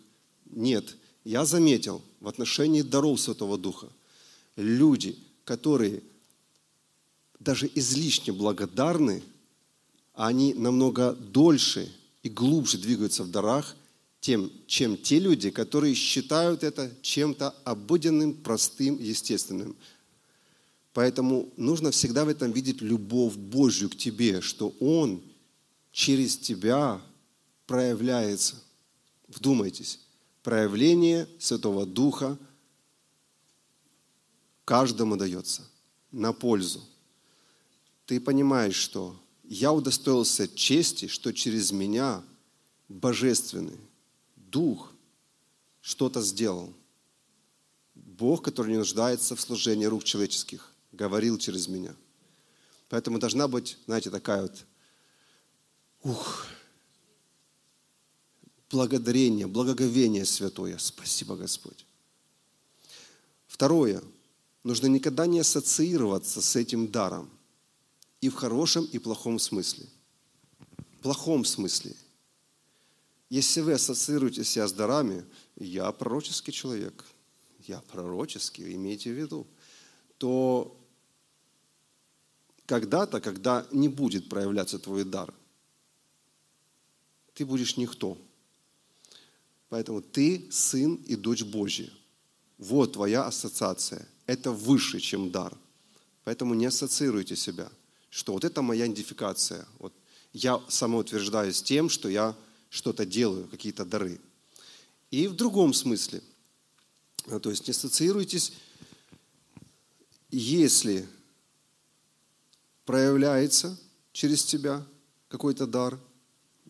Нет, 0.47 0.97
я 1.25 1.44
заметил 1.44 2.02
в 2.21 2.28
отношении 2.28 2.83
даров 2.83 3.21
Святого 3.21 3.56
Духа, 3.56 3.88
люди, 4.56 5.18
которые 5.44 6.02
даже 7.40 7.71
излишне 7.75 8.33
благодарны, 8.33 9.23
они 10.14 10.54
намного 10.54 11.12
дольше 11.12 11.92
и 12.23 12.28
глубже 12.28 12.78
двигаются 12.78 13.25
в 13.25 13.30
дарах, 13.30 13.76
тем, 14.21 14.50
чем 14.66 14.97
те 14.97 15.18
люди, 15.18 15.50
которые 15.50 15.94
считают 15.94 16.62
это 16.62 16.90
чем-то 17.02 17.50
обыденным, 17.64 18.33
простым, 18.33 18.99
естественным. 18.99 19.76
Поэтому 20.94 21.52
нужно 21.56 21.90
всегда 21.90 22.25
в 22.25 22.28
этом 22.28 22.52
видеть 22.52 22.80
любовь 22.80 23.35
Божью 23.35 23.90
к 23.90 23.97
тебе, 23.97 24.40
что 24.40 24.73
Он 24.80 25.21
через 25.92 26.38
тебя 26.38 27.02
проявляется. 27.66 28.62
Вдумайтесь, 29.28 30.00
проявление 30.42 31.28
Святого 31.38 31.85
Духа 31.85 32.38
каждому 34.64 35.16
дается 35.16 35.62
на 36.12 36.33
пользу. 36.33 36.83
Ты 38.06 38.21
понимаешь, 38.21 38.76
что 38.76 39.21
я 39.44 39.72
удостоился 39.72 40.48
чести, 40.48 41.06
что 41.06 41.32
через 41.32 41.70
меня 41.72 42.22
Божественный 42.88 43.78
Дух 44.36 44.92
что-то 45.80 46.22
сделал. 46.22 46.72
Бог, 47.94 48.42
который 48.42 48.72
не 48.72 48.78
нуждается 48.78 49.36
в 49.36 49.40
служении 49.40 49.84
рук 49.84 50.04
человеческих, 50.04 50.72
говорил 50.92 51.38
через 51.38 51.68
меня. 51.68 51.94
Поэтому 52.88 53.18
должна 53.18 53.48
быть, 53.48 53.76
знаете, 53.86 54.10
такая 54.10 54.42
вот, 54.42 54.64
ух, 56.02 56.46
благодарение, 58.70 59.46
благоговение 59.46 60.24
святое. 60.24 60.78
Спасибо, 60.78 61.36
Господь. 61.36 61.84
Второе. 63.46 64.02
Нужно 64.62 64.86
никогда 64.86 65.26
не 65.26 65.40
ассоциироваться 65.40 66.40
с 66.40 66.56
этим 66.56 66.90
даром. 66.90 67.30
И 68.21 68.28
в 68.28 68.35
хорошем, 68.35 68.85
и 68.87 68.99
в 68.99 69.02
плохом 69.02 69.38
смысле. 69.38 69.87
В 70.99 71.02
плохом 71.02 71.44
смысле. 71.44 71.94
Если 73.28 73.61
вы 73.61 73.73
ассоциируете 73.73 74.44
себя 74.44 74.68
с 74.68 74.73
дарами, 74.73 75.25
я 75.56 75.90
пророческий 75.92 76.52
человек, 76.52 77.04
я 77.66 77.80
пророческий, 77.80 78.75
имейте 78.75 79.12
в 79.12 79.18
виду, 79.18 79.47
то 80.18 80.76
когда-то, 82.66 83.21
когда 83.21 83.66
не 83.73 83.88
будет 83.88 84.28
проявляться 84.28 84.78
твой 84.78 85.04
дар, 85.04 85.35
ты 87.35 87.44
будешь 87.44 87.76
никто. 87.76 88.16
Поэтому 89.68 90.00
ты 90.00 90.47
сын 90.50 90.94
и 90.94 91.16
дочь 91.16 91.42
Божья. 91.42 91.90
Вот 92.59 92.92
твоя 92.92 93.26
ассоциация. 93.26 94.06
Это 94.26 94.52
выше, 94.52 95.00
чем 95.00 95.30
дар. 95.30 95.56
Поэтому 96.23 96.54
не 96.54 96.66
ассоциируйте 96.66 97.37
себя, 97.37 97.71
что 98.14 98.33
вот 98.33 98.44
это 98.44 98.62
моя 98.62 98.87
идентификация. 98.87 99.66
Вот 99.80 99.92
я 100.33 100.62
самоутверждаюсь 100.68 101.61
тем, 101.61 101.88
что 101.88 102.09
я 102.09 102.37
что-то 102.71 103.04
делаю, 103.04 103.49
какие-то 103.49 103.85
дары. 103.85 104.21
И 105.11 105.26
в 105.26 105.35
другом 105.35 105.75
смысле. 105.75 106.23
А, 107.26 107.40
то 107.40 107.50
есть 107.50 107.66
не 107.66 107.73
ассоциируйтесь, 107.73 108.52
если 110.30 111.09
проявляется 112.85 113.76
через 114.12 114.44
тебя 114.44 114.87
какой-то 115.26 115.66
дар, 115.66 115.99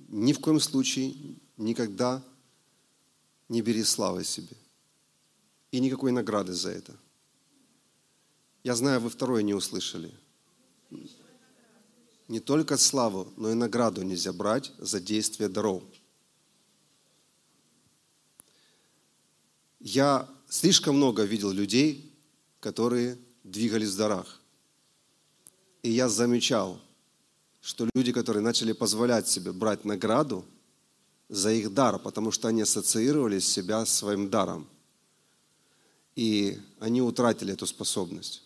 ни 0.08 0.32
в 0.32 0.40
коем 0.40 0.60
случае 0.60 1.14
никогда 1.58 2.24
не 3.50 3.60
бери 3.60 3.84
славы 3.84 4.24
себе. 4.24 4.56
И 5.72 5.80
никакой 5.80 6.10
награды 6.10 6.54
за 6.54 6.70
это. 6.70 6.96
Я 8.62 8.74
знаю, 8.74 9.00
вы 9.00 9.10
второе 9.10 9.42
не 9.42 9.52
услышали. 9.52 10.10
Не 12.34 12.40
только 12.40 12.76
славу, 12.76 13.32
но 13.36 13.52
и 13.52 13.54
награду 13.54 14.02
нельзя 14.02 14.32
брать 14.32 14.72
за 14.78 14.98
действие 14.98 15.48
даров. 15.48 15.84
Я 19.78 20.28
слишком 20.48 20.96
много 20.96 21.22
видел 21.22 21.52
людей, 21.52 22.12
которые 22.58 23.18
двигались 23.44 23.90
в 23.90 23.98
дарах. 23.98 24.40
И 25.84 25.92
я 25.92 26.08
замечал, 26.08 26.80
что 27.60 27.88
люди, 27.94 28.10
которые 28.10 28.42
начали 28.42 28.72
позволять 28.72 29.28
себе 29.28 29.52
брать 29.52 29.84
награду 29.84 30.44
за 31.28 31.52
их 31.52 31.72
дар, 31.72 32.00
потому 32.00 32.32
что 32.32 32.48
они 32.48 32.62
ассоциировали 32.62 33.38
себя 33.38 33.86
с 33.86 33.94
своим 33.94 34.28
даром. 34.28 34.66
И 36.16 36.58
они 36.80 37.00
утратили 37.00 37.52
эту 37.52 37.68
способность. 37.68 38.42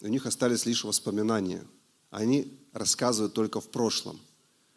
У 0.00 0.06
них 0.06 0.26
остались 0.26 0.64
лишь 0.64 0.84
воспоминания. 0.84 1.66
Они 2.10 2.58
рассказывают 2.72 3.34
только 3.34 3.60
в 3.60 3.68
прошлом 3.68 4.20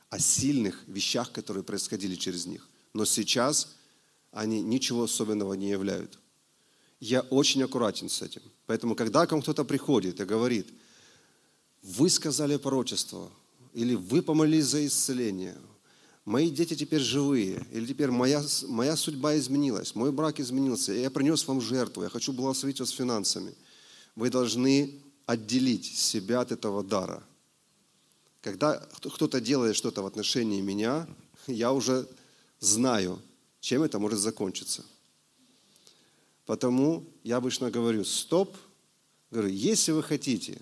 о 0.10 0.20
сильных 0.20 0.84
вещах, 0.88 1.32
которые 1.32 1.64
происходили 1.64 2.16
через 2.16 2.46
них. 2.46 2.68
Но 2.94 3.06
сейчас 3.06 3.76
они 4.32 4.62
ничего 4.62 5.04
особенного 5.04 5.54
не 5.54 5.70
являют. 5.70 6.18
Я 7.00 7.22
очень 7.22 7.64
аккуратен 7.64 8.10
с 8.10 8.22
этим. 8.22 8.42
Поэтому, 8.66 8.96
когда 8.96 9.26
к 9.26 9.32
вам 9.32 9.42
кто-то 9.42 9.64
приходит 9.64 10.20
и 10.20 10.26
говорит, 10.26 10.68
вы 11.82 12.10
сказали 12.10 12.58
пророчество, 12.58 13.32
или 13.74 13.96
вы 13.96 14.22
помолились 14.22 14.66
за 14.66 14.86
исцеление, 14.86 15.58
мои 16.26 16.50
дети 16.50 16.76
теперь 16.76 17.02
живые, 17.02 17.66
или 17.72 17.86
теперь 17.86 18.12
моя, 18.12 18.44
моя 18.68 18.96
судьба 18.96 19.38
изменилась, 19.38 19.96
мой 19.96 20.12
брак 20.12 20.40
изменился, 20.40 20.92
я 20.94 21.10
принес 21.10 21.48
вам 21.48 21.62
жертву, 21.62 22.04
я 22.04 22.10
хочу 22.10 22.34
благословить 22.34 22.80
вас 22.80 22.90
финансами. 22.90 23.54
Вы 24.16 24.30
должны 24.30 25.02
отделить 25.30 25.86
себя 25.86 26.42
от 26.42 26.52
этого 26.52 26.84
дара. 26.84 27.24
Когда 28.42 28.80
кто-то 29.14 29.40
делает 29.40 29.76
что-то 29.76 30.02
в 30.02 30.08
отношении 30.08 30.60
меня, 30.60 31.08
я 31.46 31.72
уже 31.72 32.08
знаю, 32.60 33.22
чем 33.60 33.84
это 33.84 34.00
может 34.00 34.18
закончиться. 34.18 34.84
Потому 36.48 37.06
я 37.24 37.38
обычно 37.38 37.70
говорю, 37.70 38.06
стоп, 38.06 38.58
говорю, 39.30 39.50
если 39.50 39.92
вы 39.92 40.02
хотите 40.02 40.60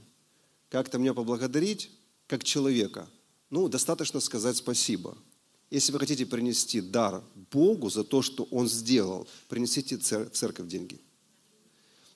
как-то 0.69 0.97
меня 0.97 1.13
поблагодарить, 1.13 1.89
как 2.27 2.43
человека, 2.43 3.08
ну, 3.49 3.69
достаточно 3.69 4.19
сказать 4.19 4.58
спасибо. 4.58 5.17
Если 5.69 5.93
вы 5.93 5.99
хотите 5.99 6.25
принести 6.25 6.82
дар 6.82 7.23
Богу 7.51 7.89
за 7.89 8.03
то, 8.03 8.21
что 8.21 8.43
Он 8.51 8.67
сделал, 8.67 9.30
принесите 9.47 9.95
в 9.95 10.30
церковь 10.32 10.67
деньги. 10.67 10.99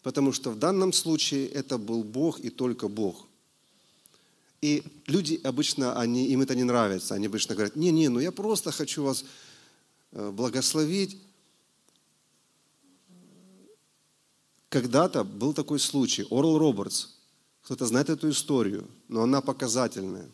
Потому 0.03 0.33
что 0.33 0.51
в 0.51 0.59
данном 0.59 0.93
случае 0.93 1.47
это 1.47 1.77
был 1.77 2.03
Бог 2.03 2.39
и 2.39 2.49
только 2.49 2.87
Бог. 2.87 3.27
И 4.61 4.83
люди 5.07 5.39
обычно, 5.43 5.99
они, 5.99 6.27
им 6.27 6.41
это 6.41 6.55
не 6.55 6.63
нравится. 6.63 7.15
Они 7.15 7.27
обычно 7.27 7.55
говорят, 7.55 7.75
не-не, 7.75 8.09
ну 8.09 8.19
я 8.19 8.31
просто 8.31 8.71
хочу 8.71 9.03
вас 9.03 9.25
Э, 10.11 10.29
благословить. 10.29 11.17
Когда-то 14.69 15.23
был 15.23 15.53
такой 15.53 15.79
случай. 15.79 16.25
Орл 16.29 16.57
Робертс. 16.57 17.07
Кто-то 17.63 17.85
знает 17.85 18.09
эту 18.09 18.29
историю, 18.29 18.87
но 19.07 19.23
она 19.23 19.41
показательная. 19.41 20.29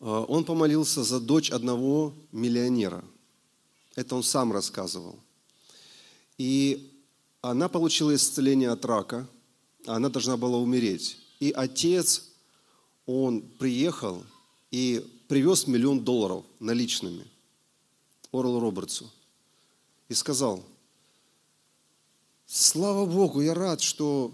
Э, 0.00 0.24
он 0.28 0.44
помолился 0.44 1.02
за 1.02 1.18
дочь 1.18 1.50
одного 1.50 2.14
миллионера. 2.30 3.04
Это 3.96 4.14
он 4.14 4.22
сам 4.22 4.52
рассказывал. 4.52 5.18
И 6.38 6.93
она 7.50 7.68
получила 7.68 8.14
исцеление 8.14 8.70
от 8.70 8.84
рака. 8.84 9.28
Она 9.86 10.08
должна 10.08 10.38
была 10.38 10.56
умереть. 10.56 11.18
И 11.40 11.50
отец, 11.50 12.30
он 13.04 13.42
приехал 13.42 14.24
и 14.70 15.06
привез 15.28 15.66
миллион 15.66 16.04
долларов 16.04 16.44
наличными 16.58 17.26
Орлу 18.32 18.60
Робертсу 18.60 19.10
и 20.08 20.14
сказал, 20.14 20.64
слава 22.46 23.04
Богу, 23.04 23.42
я 23.42 23.52
рад, 23.52 23.82
что 23.82 24.32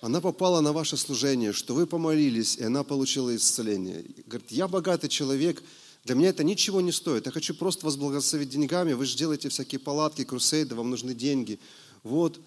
она 0.00 0.22
попала 0.22 0.60
на 0.62 0.72
ваше 0.72 0.96
служение, 0.96 1.52
что 1.52 1.74
вы 1.74 1.86
помолились, 1.86 2.56
и 2.56 2.64
она 2.64 2.82
получила 2.82 3.36
исцеление. 3.36 4.04
Говорит, 4.26 4.50
я 4.50 4.68
богатый 4.68 5.08
человек, 5.08 5.62
для 6.04 6.14
меня 6.14 6.30
это 6.30 6.44
ничего 6.44 6.80
не 6.80 6.92
стоит. 6.92 7.26
Я 7.26 7.32
хочу 7.32 7.54
просто 7.54 7.84
вас 7.84 7.96
благословить 7.96 8.48
деньгами. 8.48 8.94
Вы 8.94 9.04
же 9.04 9.16
делаете 9.16 9.50
всякие 9.50 9.78
палатки, 9.78 10.24
крусейды, 10.24 10.74
вам 10.74 10.90
нужны 10.90 11.14
деньги. 11.14 11.60
Вот. 12.02 12.40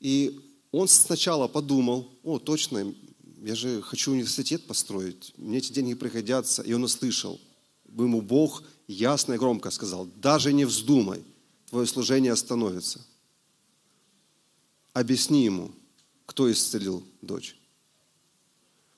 И 0.00 0.40
он 0.72 0.88
сначала 0.88 1.48
подумал, 1.48 2.10
о, 2.22 2.38
точно, 2.38 2.94
я 3.42 3.54
же 3.54 3.82
хочу 3.82 4.12
университет 4.12 4.66
построить, 4.66 5.32
мне 5.36 5.58
эти 5.58 5.72
деньги 5.72 5.94
пригодятся. 5.94 6.62
И 6.62 6.72
он 6.72 6.84
услышал, 6.84 7.40
ему 7.88 8.20
Бог 8.20 8.62
ясно 8.86 9.34
и 9.34 9.38
громко 9.38 9.70
сказал, 9.70 10.06
даже 10.16 10.52
не 10.52 10.64
вздумай, 10.64 11.24
твое 11.68 11.86
служение 11.86 12.32
остановится. 12.32 13.04
объясни 14.92 15.44
ему, 15.44 15.72
кто 16.26 16.50
исцелил 16.50 17.04
дочь. 17.22 17.56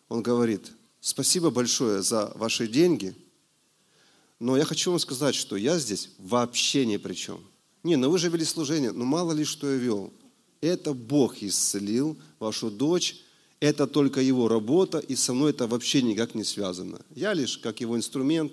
Он 0.08 0.22
говорит, 0.22 0.72
спасибо 1.00 1.50
большое 1.50 2.02
за 2.02 2.32
ваши 2.34 2.66
деньги, 2.66 3.14
но 4.38 4.56
я 4.56 4.64
хочу 4.64 4.90
вам 4.90 4.98
сказать, 4.98 5.34
что 5.34 5.56
я 5.56 5.78
здесь 5.78 6.10
вообще 6.18 6.84
ни 6.84 6.96
при 6.96 7.14
чем. 7.14 7.40
Не, 7.82 7.96
ну 7.96 8.10
вы 8.10 8.18
же 8.18 8.28
вели 8.28 8.44
служение, 8.44 8.92
ну 8.92 9.04
мало 9.04 9.32
ли 9.32 9.44
что 9.44 9.70
я 9.70 9.76
вел. 9.76 10.12
Это 10.60 10.94
Бог 10.94 11.42
исцелил 11.42 12.16
вашу 12.38 12.70
дочь, 12.70 13.22
это 13.58 13.86
только 13.86 14.20
его 14.20 14.48
работа, 14.48 14.98
и 14.98 15.16
со 15.16 15.34
мной 15.34 15.50
это 15.50 15.66
вообще 15.66 16.02
никак 16.02 16.34
не 16.34 16.44
связано. 16.44 17.00
Я 17.14 17.34
лишь 17.34 17.58
как 17.58 17.80
его 17.80 17.96
инструмент 17.96 18.52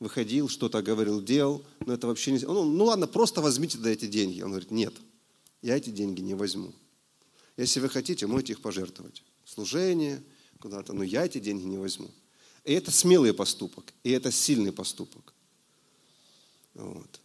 выходил, 0.00 0.48
что-то 0.48 0.82
говорил, 0.82 1.22
делал, 1.22 1.64
но 1.84 1.94
это 1.94 2.06
вообще 2.06 2.32
не... 2.32 2.38
Ну, 2.40 2.64
ну 2.64 2.84
ладно, 2.84 3.06
просто 3.06 3.40
возьмите 3.40 3.78
да 3.78 3.90
эти 3.90 4.06
деньги. 4.06 4.42
Он 4.42 4.50
говорит, 4.50 4.70
нет, 4.70 4.94
я 5.62 5.76
эти 5.76 5.90
деньги 5.90 6.20
не 6.20 6.34
возьму. 6.34 6.72
Если 7.56 7.80
вы 7.80 7.88
хотите, 7.88 8.26
можете 8.26 8.52
их 8.52 8.60
пожертвовать. 8.60 9.22
Служение, 9.44 10.22
куда-то, 10.58 10.92
но 10.92 11.02
я 11.02 11.24
эти 11.24 11.38
деньги 11.38 11.64
не 11.64 11.78
возьму. 11.78 12.10
И 12.64 12.72
это 12.72 12.90
смелый 12.90 13.32
поступок, 13.32 13.94
и 14.02 14.10
это 14.10 14.30
сильный 14.32 14.72
поступок. 14.72 15.32
Вот. 16.74 17.20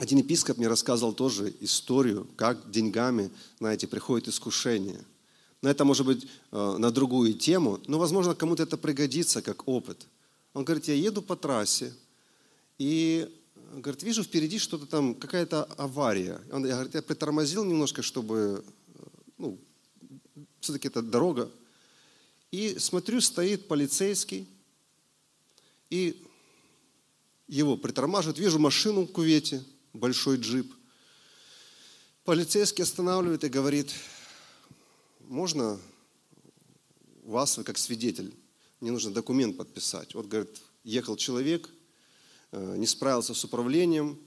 Один 0.00 0.16
епископ 0.16 0.56
мне 0.56 0.66
рассказывал 0.66 1.12
тоже 1.12 1.54
историю, 1.60 2.26
как 2.34 2.70
деньгами, 2.70 3.30
знаете, 3.58 3.86
приходит 3.86 4.28
искушение. 4.28 5.04
Но 5.60 5.68
это 5.68 5.84
может 5.84 6.06
быть 6.06 6.24
э, 6.24 6.76
на 6.78 6.90
другую 6.90 7.34
тему, 7.34 7.78
но, 7.86 7.98
возможно, 7.98 8.34
кому-то 8.34 8.62
это 8.62 8.78
пригодится 8.78 9.42
как 9.42 9.68
опыт. 9.68 10.06
Он 10.54 10.64
говорит, 10.64 10.88
я 10.88 10.94
еду 10.94 11.20
по 11.20 11.36
трассе, 11.36 11.92
и 12.78 13.28
говорит, 13.74 14.02
вижу 14.02 14.22
впереди 14.22 14.58
что-то 14.58 14.86
там, 14.86 15.14
какая-то 15.14 15.64
авария. 15.76 16.40
Он, 16.50 16.62
говорит, 16.62 16.94
я 16.94 17.02
притормозил 17.02 17.62
немножко, 17.66 18.00
чтобы, 18.00 18.64
э, 18.94 19.00
ну, 19.36 19.58
все-таки 20.60 20.88
это 20.88 21.02
дорога. 21.02 21.50
И 22.50 22.78
смотрю, 22.78 23.20
стоит 23.20 23.68
полицейский, 23.68 24.48
и 25.90 26.24
его 27.48 27.76
притормаживают. 27.76 28.38
Вижу 28.38 28.58
машину 28.58 29.02
в 29.02 29.12
кувете, 29.12 29.62
большой 29.92 30.36
джип. 30.36 30.72
Полицейский 32.24 32.84
останавливает 32.84 33.44
и 33.44 33.48
говорит, 33.48 33.92
можно 35.20 35.80
вас 37.24 37.58
как 37.64 37.78
свидетель, 37.78 38.34
мне 38.80 38.90
нужно 38.90 39.12
документ 39.12 39.56
подписать. 39.56 40.14
Вот, 40.14 40.26
говорит, 40.26 40.60
ехал 40.84 41.16
человек, 41.16 41.68
э, 42.52 42.76
не 42.76 42.86
справился 42.86 43.34
с 43.34 43.44
управлением, 43.44 44.18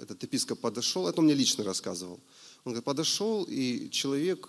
этот 0.00 0.22
епископ 0.22 0.60
подошел, 0.60 1.08
это 1.08 1.20
он 1.20 1.26
мне 1.26 1.34
лично 1.34 1.62
рассказывал. 1.62 2.20
Он 2.64 2.72
говорит, 2.72 2.84
подошел, 2.84 3.44
и 3.44 3.90
человек, 3.90 4.48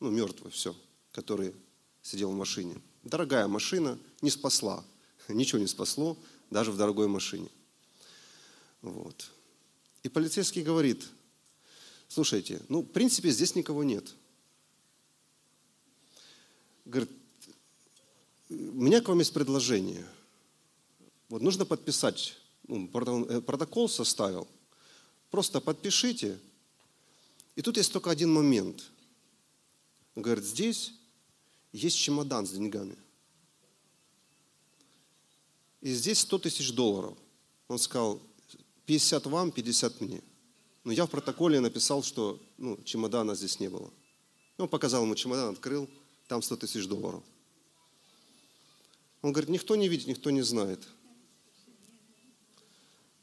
ну, 0.00 0.10
мертвый, 0.10 0.52
все, 0.52 0.76
который 1.12 1.54
сидел 2.02 2.30
в 2.30 2.36
машине. 2.36 2.80
Дорогая 3.02 3.46
машина, 3.46 3.98
не 4.20 4.30
спасла, 4.30 4.84
ничего 5.28 5.60
не 5.60 5.66
спасло, 5.66 6.16
даже 6.50 6.70
в 6.72 6.76
дорогой 6.76 7.08
машине. 7.08 7.48
Вот. 8.82 9.30
И 10.02 10.08
полицейский 10.08 10.62
говорит, 10.62 11.08
слушайте, 12.08 12.60
ну, 12.68 12.82
в 12.82 12.86
принципе, 12.86 13.30
здесь 13.30 13.54
никого 13.54 13.84
нет. 13.84 14.14
Говорит, 16.84 17.10
у 18.50 18.54
меня 18.54 19.00
к 19.00 19.08
вам 19.08 19.20
есть 19.20 19.32
предложение. 19.32 20.06
Вот 21.28 21.40
нужно 21.40 21.64
подписать, 21.64 22.36
ну, 22.66 22.90
э, 22.92 23.40
протокол 23.40 23.88
составил. 23.88 24.48
Просто 25.30 25.60
подпишите. 25.60 26.38
И 27.54 27.62
тут 27.62 27.76
есть 27.76 27.92
только 27.92 28.10
один 28.10 28.32
момент. 28.32 28.84
Говорит, 30.14 30.44
здесь 30.44 30.92
есть 31.72 31.96
чемодан 31.96 32.46
с 32.46 32.50
деньгами. 32.50 32.96
И 35.80 35.94
здесь 35.94 36.18
100 36.20 36.38
тысяч 36.40 36.72
долларов. 36.72 37.16
Он 37.68 37.78
сказал, 37.78 38.20
50 38.86 39.26
вам, 39.26 39.50
50 39.50 40.00
мне. 40.00 40.22
Но 40.84 40.92
я 40.92 41.06
в 41.06 41.10
протоколе 41.10 41.60
написал, 41.60 42.02
что 42.02 42.40
ну, 42.58 42.78
чемодана 42.84 43.34
здесь 43.34 43.60
не 43.60 43.68
было. 43.68 43.90
Он 44.58 44.68
показал 44.68 45.04
ему 45.04 45.14
чемодан, 45.14 45.52
открыл, 45.52 45.88
там 46.28 46.42
100 46.42 46.56
тысяч 46.56 46.86
долларов. 46.86 47.22
Он 49.22 49.32
говорит, 49.32 49.50
никто 49.50 49.76
не 49.76 49.88
видит, 49.88 50.08
никто 50.08 50.30
не 50.30 50.42
знает. 50.42 50.80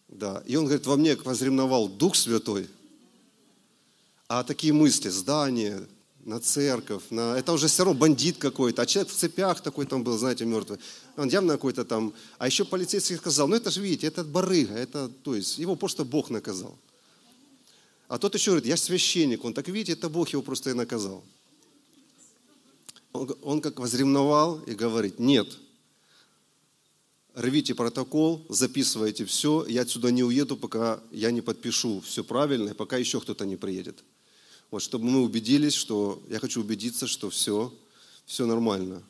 Да. 0.08 0.44
И 0.46 0.56
он 0.56 0.66
говорит, 0.66 0.86
во 0.86 0.96
мне 0.96 1.16
возревновал 1.16 1.90
Дух 1.90 2.16
Святой. 2.16 2.68
А 4.28 4.44
такие 4.44 4.74
мысли, 4.74 5.10
здание, 5.10 5.88
на 6.20 6.40
церковь, 6.40 7.04
на... 7.10 7.38
это 7.38 7.54
уже 7.54 7.68
все 7.68 7.84
равно 7.84 8.00
бандит 8.00 8.38
какой-то, 8.38 8.82
а 8.82 8.86
человек 8.86 9.12
в 9.12 9.16
цепях 9.16 9.62
такой 9.62 9.86
там 9.86 10.04
был, 10.04 10.18
знаете, 10.18 10.46
мертвый. 10.46 10.80
Он 11.20 11.28
явно 11.28 11.54
какой-то 11.54 11.84
там... 11.84 12.14
А 12.38 12.48
еще 12.48 12.64
полицейский 12.64 13.18
сказал, 13.18 13.50
ну 13.50 13.56
это 13.56 13.70
же, 13.72 13.82
видите, 13.82 14.08
это 14.08 14.24
барыга, 14.24 14.74
это, 14.74 15.10
то 15.10 15.36
есть, 15.36 15.58
его 15.58 15.76
просто 15.76 16.06
Бог 16.06 16.30
наказал. 16.30 16.78
А 18.08 18.18
тот 18.18 18.36
еще 18.36 18.52
говорит, 18.52 18.68
я 18.68 18.78
священник, 18.78 19.44
он 19.44 19.54
так, 19.54 19.68
видите, 19.68 19.94
это 19.94 20.08
Бог 20.08 20.30
его 20.30 20.42
просто 20.42 20.70
и 20.70 20.74
наказал. 20.74 21.22
Он, 23.12 23.36
он 23.42 23.62
как 23.62 23.80
возревновал 23.80 24.60
и 24.62 24.74
говорит, 24.74 25.20
нет, 25.20 25.58
рвите 27.34 27.76
протокол, 27.76 28.46
записывайте 28.48 29.26
все, 29.26 29.66
я 29.68 29.82
отсюда 29.82 30.12
не 30.12 30.24
уеду, 30.24 30.56
пока 30.56 31.02
я 31.12 31.32
не 31.32 31.42
подпишу 31.42 32.00
все 32.00 32.24
правильно, 32.24 32.74
пока 32.74 32.96
еще 32.96 33.20
кто-то 33.20 33.46
не 33.46 33.58
приедет. 33.58 34.06
Вот, 34.72 34.82
чтобы 34.82 35.04
мы 35.04 35.22
убедились, 35.22 35.74
что 35.74 36.24
я 36.30 36.40
хочу 36.40 36.62
убедиться, 36.62 37.08
что 37.08 37.30
все, 37.30 37.74
все 38.26 38.46
нормально. 38.46 39.04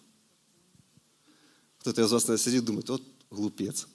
Кто-то 1.79 2.01
из 2.01 2.11
вас 2.11 2.23
наверное, 2.23 2.43
сидит 2.43 2.63
и 2.63 2.65
думает, 2.65 2.89
вот 2.89 3.03
глупец. 3.31 3.87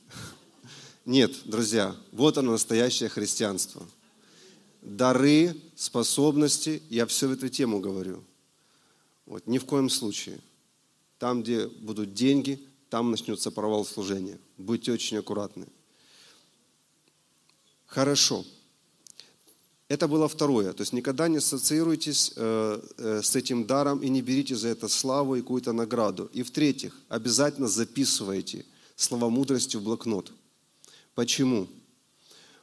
Нет, 1.05 1.33
друзья, 1.45 1.95
вот 2.13 2.39
оно 2.39 2.53
настоящее 2.53 3.09
христианство. 3.09 3.87
Дары, 4.81 5.57
способности, 5.77 6.83
я 6.89 7.07
все 7.07 7.31
эту 7.31 7.49
тему 7.49 7.81
говорю. 7.81 8.23
Вот, 9.27 9.47
ни 9.47 9.59
в 9.59 9.65
коем 9.65 9.91
случае. 9.91 10.41
Там, 11.19 11.43
где 11.43 11.67
будут 11.67 12.15
деньги, 12.15 12.59
там 12.91 13.11
начнется 13.11 13.51
провал 13.51 13.85
служения. 13.85 14.39
Будьте 14.57 14.93
очень 14.93 15.19
аккуратны. 15.19 15.67
Хорошо. 17.87 18.45
Это 19.89 20.09
было 20.09 20.29
второе. 20.29 20.73
То 20.73 20.81
есть 20.81 20.93
никогда 20.93 21.29
не 21.29 21.39
ассоциируйтесь 21.39 22.33
э, 22.37 22.81
э, 22.97 23.21
с 23.23 23.37
этим 23.37 23.67
даром 23.67 24.01
и 24.03 24.09
не 24.09 24.23
берите 24.23 24.57
за 24.57 24.69
это 24.69 24.89
славу 24.89 25.37
и 25.37 25.41
какую-то 25.41 25.73
награду. 25.73 26.31
И 26.33 26.43
в-третьих, 26.43 26.99
обязательно 27.09 27.69
записывайте 27.69 28.65
слова 28.97 29.29
мудрости 29.29 29.77
в 29.77 29.83
блокнот. 29.83 30.33
Почему? 31.15 31.69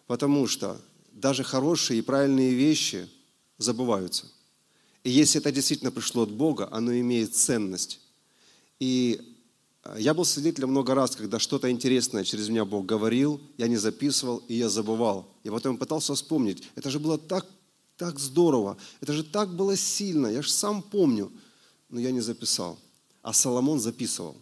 Потому 0.08 0.48
что 0.48 0.82
даже 1.12 1.44
хорошие 1.44 2.00
и 2.00 2.02
правильные 2.02 2.54
вещи 2.54 3.08
забываются. 3.60 4.26
И 5.04 5.10
если 5.10 5.40
это 5.40 5.52
действительно 5.52 5.92
пришло 5.92 6.24
от 6.24 6.32
Бога, 6.32 6.68
оно 6.72 6.94
имеет 6.94 7.36
ценность. 7.36 8.00
И 8.80 9.31
я 9.98 10.14
был 10.14 10.26
свидетелем 10.26 10.70
много 10.70 10.94
раз, 10.94 11.16
когда 11.16 11.40
что-то 11.40 11.72
интересное 11.72 12.24
через 12.24 12.50
меня 12.50 12.66
Бог 12.66 12.86
говорил, 12.86 13.42
я 13.58 13.68
не 13.68 13.78
записывал, 13.78 14.38
и 14.48 14.54
я 14.54 14.70
забывал. 14.70 15.36
И 15.44 15.50
потом 15.50 15.78
пытался 15.78 16.14
вспомнить. 16.14 16.64
Это 16.76 16.92
же 16.92 17.00
было 17.00 17.18
так, 17.18 17.48
так 17.98 18.20
здорово, 18.20 18.78
это 19.00 19.14
же 19.14 19.24
так 19.24 19.56
было 19.56 19.76
сильно, 19.76 20.28
я 20.28 20.42
же 20.42 20.52
сам 20.52 20.84
помню. 20.84 21.32
Но 21.90 22.00
я 22.00 22.12
не 22.12 22.22
записал. 22.22 22.80
А 23.22 23.34
Соломон 23.34 23.80
записывал. 23.80 24.38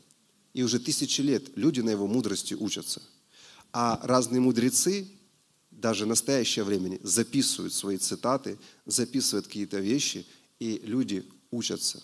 И 0.53 0.61
уже 0.61 0.79
тысячи 0.79 1.21
лет 1.21 1.57
люди 1.57 1.81
на 1.81 1.89
его 1.89 2.05
мудрости 2.05 2.53
учатся. 2.53 3.01
А 3.71 3.99
разные 4.03 4.41
мудрецы, 4.41 5.07
даже 5.71 6.05
в 6.05 6.07
настоящее 6.07 6.65
время, 6.65 6.99
записывают 7.01 7.73
свои 7.73 7.97
цитаты, 7.97 8.57
записывают 8.85 9.47
какие-то 9.47 9.79
вещи, 9.79 10.25
и 10.59 10.81
люди 10.83 11.25
учатся. 11.49 12.03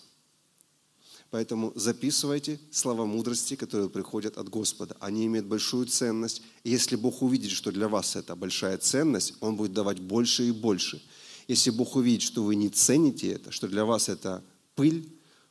Поэтому 1.30 1.72
записывайте 1.74 2.60
слова 2.70 3.04
мудрости, 3.04 3.56
которые 3.56 3.90
приходят 3.90 4.38
от 4.38 4.48
Господа. 4.48 4.96
Они 5.00 5.26
имеют 5.26 5.46
большую 5.46 5.86
ценность. 5.86 6.42
И 6.62 6.70
если 6.70 6.96
Бог 6.96 7.22
увидит, 7.22 7.50
что 7.50 7.72
для 7.72 7.88
вас 7.88 8.16
это 8.16 8.36
большая 8.36 8.78
ценность, 8.78 9.34
Он 9.40 9.56
будет 9.56 9.72
давать 9.72 10.00
больше 10.00 10.44
и 10.44 10.52
больше. 10.52 11.02
Если 11.48 11.70
Бог 11.70 11.96
увидит, 11.96 12.22
что 12.22 12.42
вы 12.42 12.54
не 12.54 12.68
цените 12.68 13.32
это, 13.32 13.50
что 13.50 13.68
для 13.68 13.84
вас 13.84 14.08
это 14.08 14.44
пыль, 14.74 15.08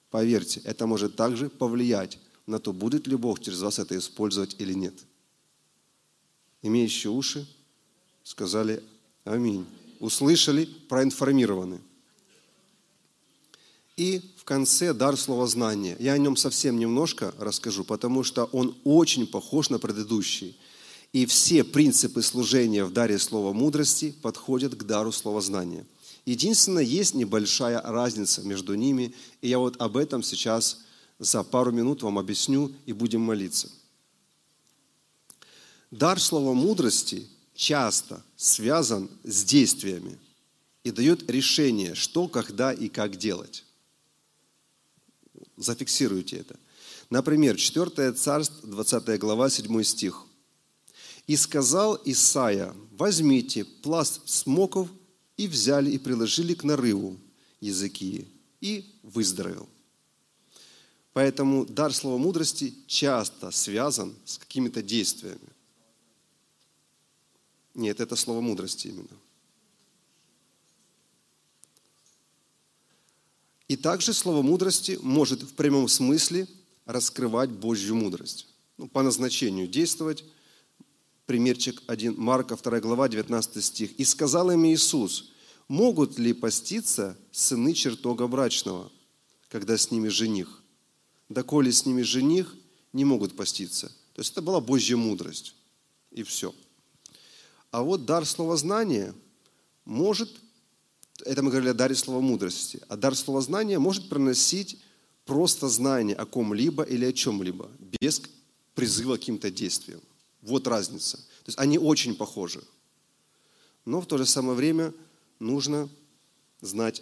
поверьте, 0.09 0.61
это 0.63 0.87
может 0.87 1.15
также 1.15 1.49
повлиять 1.49 2.19
на 2.47 2.59
то, 2.59 2.73
будет 2.73 3.07
ли 3.07 3.15
Бог 3.15 3.41
через 3.41 3.61
вас 3.61 3.79
это 3.79 3.97
использовать 3.97 4.55
или 4.59 4.73
нет. 4.73 4.93
Имеющие 6.61 7.11
уши 7.11 7.47
сказали 8.23 8.81
«Аминь». 9.23 9.65
Услышали, 9.99 10.65
проинформированы. 10.65 11.79
И 13.97 14.21
в 14.37 14.43
конце 14.43 14.93
дар 14.93 15.15
словознания. 15.15 15.95
Я 15.99 16.13
о 16.13 16.17
нем 16.17 16.35
совсем 16.35 16.77
немножко 16.77 17.33
расскажу, 17.39 17.85
потому 17.85 18.23
что 18.23 18.45
он 18.45 18.75
очень 18.83 19.25
похож 19.25 19.69
на 19.69 19.79
предыдущий. 19.79 20.57
И 21.13 21.25
все 21.25 21.63
принципы 21.63 22.21
служения 22.21 22.83
в 22.83 22.91
даре 22.91 23.17
слова 23.19 23.53
мудрости 23.53 24.13
подходят 24.21 24.75
к 24.75 24.83
дару 24.83 25.13
словознания. 25.13 25.85
Единственное, 26.25 26.83
есть 26.83 27.13
небольшая 27.13 27.81
разница 27.81 28.41
между 28.41 28.75
ними, 28.75 29.13
и 29.41 29.47
я 29.47 29.59
вот 29.59 29.79
об 29.79 29.95
этом 29.95 30.23
сейчас 30.23 30.81
за 31.19 31.43
пару 31.43 31.71
минут 31.71 32.01
вам 32.01 32.19
объясню 32.19 32.73
и 32.85 32.91
будем 32.91 33.21
молиться. 33.21 33.69
Дар 35.91 36.19
слова 36.19 36.53
мудрости 36.53 37.27
часто 37.53 38.21
связан 38.35 39.09
с 39.23 39.45
действиями 39.45 40.17
и 40.83 40.91
дает 40.91 41.29
решение, 41.29 41.95
что, 41.95 42.27
когда 42.27 42.73
и 42.73 42.89
как 42.89 43.15
делать. 43.15 43.63
Зафиксируйте 45.57 46.37
это. 46.37 46.59
Например, 47.09 47.55
4 47.55 48.11
царство, 48.13 48.67
20 48.67 49.19
глава, 49.19 49.49
7 49.49 49.83
стих. 49.83 50.25
«И 51.27 51.35
сказал 51.35 51.99
Исаия, 52.05 52.75
возьмите 52.91 53.65
пласт 53.65 54.21
смоков, 54.27 54.89
и 55.37 55.47
взяли 55.47 55.91
и 55.91 55.97
приложили 55.97 56.53
к 56.53 56.63
нарыву 56.63 57.19
языки, 57.59 58.27
и 58.61 58.95
выздоровел». 59.03 59.67
Поэтому 61.13 61.65
дар 61.65 61.93
слова 61.93 62.17
мудрости 62.17 62.75
часто 62.87 63.49
связан 63.51 64.15
с 64.25 64.37
какими-то 64.37 64.83
действиями. 64.83 65.49
Нет, 67.73 68.01
это 68.01 68.17
слово 68.17 68.41
мудрости 68.41 68.87
именно. 68.87 69.17
И 73.67 73.75
также 73.75 74.13
слово 74.13 74.41
мудрости 74.41 74.99
может 75.01 75.41
в 75.41 75.53
прямом 75.55 75.87
смысле 75.87 76.47
раскрывать 76.85 77.49
Божью 77.49 77.95
мудрость. 77.95 78.47
Ну, 78.77 78.87
по 78.87 79.01
назначению 79.01 79.67
действовать. 79.67 80.23
Примерчик 81.25 81.81
1, 81.87 82.15
Марка 82.19 82.55
2 82.55 82.79
глава, 82.81 83.09
19 83.09 83.63
стих. 83.63 83.99
«И 83.99 84.05
сказал 84.05 84.51
им 84.51 84.65
Иисус, 84.65 85.31
могут 85.67 86.19
ли 86.19 86.33
поститься 86.33 87.17
сыны 87.31 87.73
чертога 87.73 88.27
брачного, 88.27 88.91
когда 89.49 89.75
с 89.77 89.89
ними 89.89 90.09
жених? 90.09 90.61
Доколе 91.29 91.71
с 91.71 91.85
ними 91.87 92.03
жених, 92.03 92.55
не 92.93 93.05
могут 93.05 93.35
поститься». 93.35 93.87
То 94.13 94.21
есть 94.21 94.31
это 94.31 94.43
была 94.43 94.61
Божья 94.61 94.95
мудрость. 94.95 95.55
И 96.11 96.21
все. 96.21 96.53
А 97.71 97.81
вот 97.81 98.05
дар 98.05 98.25
слова 98.25 98.55
знания 98.55 99.13
может, 99.83 100.29
это 101.23 101.41
мы 101.41 101.49
говорили 101.49 101.69
о 101.69 101.73
даре 101.73 101.95
слова 101.95 102.19
мудрости, 102.19 102.81
а 102.87 102.97
дар 102.97 103.15
слова 103.15 103.41
знания 103.41 103.79
может 103.79 104.09
приносить 104.09 104.81
просто 105.25 105.69
знание 105.69 106.15
о 106.15 106.25
ком-либо 106.25 106.83
или 106.83 107.05
о 107.05 107.13
чем-либо, 107.13 107.69
без 107.99 108.21
призыва 108.73 109.15
к 109.15 109.19
каким-то 109.19 109.49
действиям. 109.49 110.01
Вот 110.41 110.67
разница. 110.67 111.17
То 111.17 111.47
есть 111.47 111.59
они 111.59 111.77
очень 111.77 112.15
похожи. 112.15 112.61
Но 113.85 114.01
в 114.01 114.05
то 114.05 114.17
же 114.17 114.25
самое 114.25 114.55
время 114.55 114.93
нужно 115.39 115.89
знать 116.61 117.01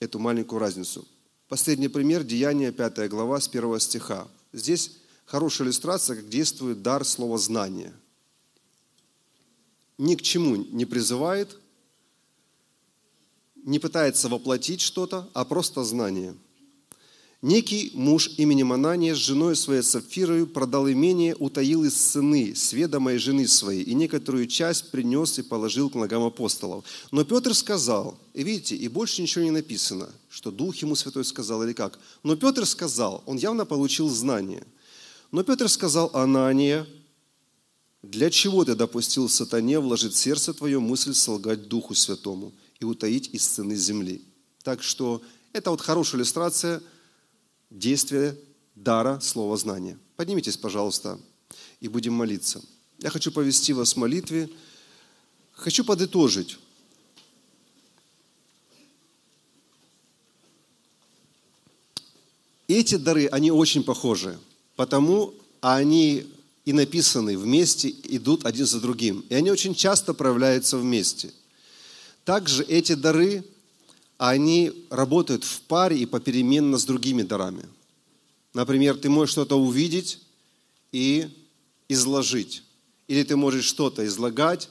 эту 0.00 0.18
маленькую 0.18 0.58
разницу. 0.58 1.06
Последний 1.48 1.88
пример– 1.88 2.24
Деяние 2.24 2.72
5 2.72 3.08
глава 3.08 3.40
с 3.40 3.48
1 3.48 3.80
стиха. 3.80 4.26
Здесь 4.52 4.96
хорошая 5.26 5.66
иллюстрация, 5.66 6.16
как 6.16 6.28
действует 6.28 6.82
дар 6.82 7.04
слова 7.04 7.38
знания 7.38 7.92
ни 10.02 10.16
к 10.16 10.22
чему 10.22 10.56
не 10.56 10.84
призывает, 10.84 11.56
не 13.64 13.78
пытается 13.78 14.28
воплотить 14.28 14.80
что-то, 14.80 15.28
а 15.34 15.44
просто 15.44 15.84
знание. 15.84 16.34
Некий 17.42 17.90
муж 17.94 18.30
именем 18.36 18.72
Анания 18.72 19.16
с 19.16 19.18
женой 19.18 19.56
своей 19.56 19.82
Сапфирою 19.82 20.46
продал 20.46 20.88
имение, 20.88 21.34
утаил 21.36 21.82
из 21.82 21.96
сыны, 21.96 22.54
сведомой 22.54 23.18
жены 23.18 23.48
своей, 23.48 23.82
и 23.82 23.94
некоторую 23.94 24.46
часть 24.46 24.92
принес 24.92 25.40
и 25.40 25.42
положил 25.42 25.90
к 25.90 25.96
ногам 25.96 26.22
апостолов. 26.22 26.84
Но 27.10 27.24
Петр 27.24 27.52
сказал, 27.52 28.16
и 28.32 28.44
видите, 28.44 28.76
и 28.76 28.86
больше 28.86 29.22
ничего 29.22 29.42
не 29.42 29.50
написано, 29.50 30.08
что 30.30 30.52
Дух 30.52 30.76
ему 30.76 30.94
Святой 30.94 31.24
сказал 31.24 31.64
или 31.64 31.72
как. 31.72 31.98
Но 32.22 32.36
Петр 32.36 32.64
сказал, 32.64 33.24
он 33.26 33.38
явно 33.38 33.66
получил 33.66 34.08
знание. 34.08 34.64
Но 35.32 35.42
Петр 35.42 35.68
сказал, 35.68 36.12
Анания, 36.14 36.86
для 38.02 38.30
чего 38.30 38.64
ты 38.64 38.76
допустил 38.76 39.28
сатане 39.28 39.80
вложить 39.80 40.14
в 40.14 40.16
сердце 40.16 40.54
твое 40.54 40.78
мысль 40.78 41.12
солгать 41.12 41.66
Духу 41.66 41.96
Святому 41.96 42.52
и 42.82 42.84
утаить 42.84 43.30
из 43.32 43.46
цены 43.46 43.76
земли? 43.76 44.22
Так 44.62 44.82
что 44.82 45.22
это 45.52 45.70
вот 45.70 45.80
хорошая 45.80 46.20
иллюстрация 46.20 46.82
действия 47.70 48.36
дара 48.74 49.20
слова 49.20 49.56
знания. 49.56 49.98
Поднимитесь, 50.16 50.56
пожалуйста, 50.56 51.18
и 51.80 51.88
будем 51.88 52.12
молиться. 52.12 52.62
Я 52.98 53.10
хочу 53.10 53.32
повести 53.32 53.72
вас 53.72 53.94
в 53.94 53.96
молитве. 53.96 54.48
Хочу 55.52 55.84
подытожить. 55.84 56.58
Эти 62.68 62.94
дары, 62.94 63.26
они 63.26 63.50
очень 63.50 63.82
похожи, 63.82 64.38
потому 64.76 65.34
они 65.60 66.26
и 66.64 66.72
написаны 66.72 67.36
вместе 67.36 67.90
идут 68.04 68.46
один 68.46 68.66
за 68.66 68.80
другим. 68.80 69.24
И 69.28 69.34
они 69.34 69.50
очень 69.50 69.74
часто 69.74 70.14
проявляются 70.14 70.78
вместе. 70.78 71.32
Также 72.24 72.62
эти 72.64 72.94
дары, 72.94 73.44
они 74.18 74.86
работают 74.90 75.44
в 75.44 75.62
паре 75.62 75.98
и 75.98 76.06
попеременно 76.06 76.78
с 76.78 76.84
другими 76.84 77.22
дарами. 77.22 77.68
Например, 78.54 78.96
ты 78.96 79.08
можешь 79.08 79.32
что-то 79.32 79.58
увидеть 79.58 80.20
и 80.92 81.28
изложить. 81.88 82.62
Или 83.08 83.24
ты 83.24 83.36
можешь 83.36 83.64
что-то 83.64 84.06
излагать 84.06 84.68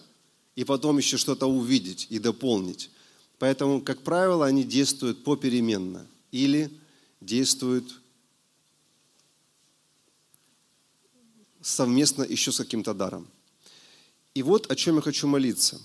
и 0.55 0.63
потом 0.63 0.97
еще 0.97 1.17
что-то 1.17 1.47
увидеть 1.47 2.07
и 2.09 2.19
дополнить. 2.19 2.89
Поэтому, 3.39 3.81
как 3.81 4.01
правило, 4.01 4.45
они 4.45 4.63
действуют 4.63 5.23
попеременно 5.23 6.05
или 6.31 6.71
действуют 7.19 7.99
совместно 11.61 12.23
еще 12.23 12.51
с 12.51 12.57
каким-то 12.57 12.93
даром. 12.93 13.27
И 14.33 14.43
вот 14.43 14.71
о 14.71 14.75
чем 14.75 14.95
я 14.95 15.01
хочу 15.01 15.27
молиться. 15.27 15.81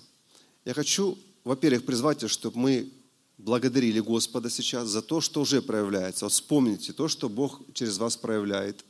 Я 0.64 0.74
хочу, 0.74 1.18
во-первых, 1.46 1.84
призвать 1.84 2.28
чтобы 2.30 2.58
мы 2.58 2.92
благодарили 3.38 4.00
Господа 4.00 4.50
сейчас 4.50 4.88
за 4.88 5.02
то, 5.02 5.20
что 5.20 5.40
уже 5.40 5.62
проявляется. 5.62 6.24
Вот 6.24 6.32
вспомните 6.32 6.92
то, 6.92 7.08
что 7.08 7.28
Бог 7.28 7.60
через 7.72 7.98
вас 7.98 8.16
проявляет. 8.16 8.84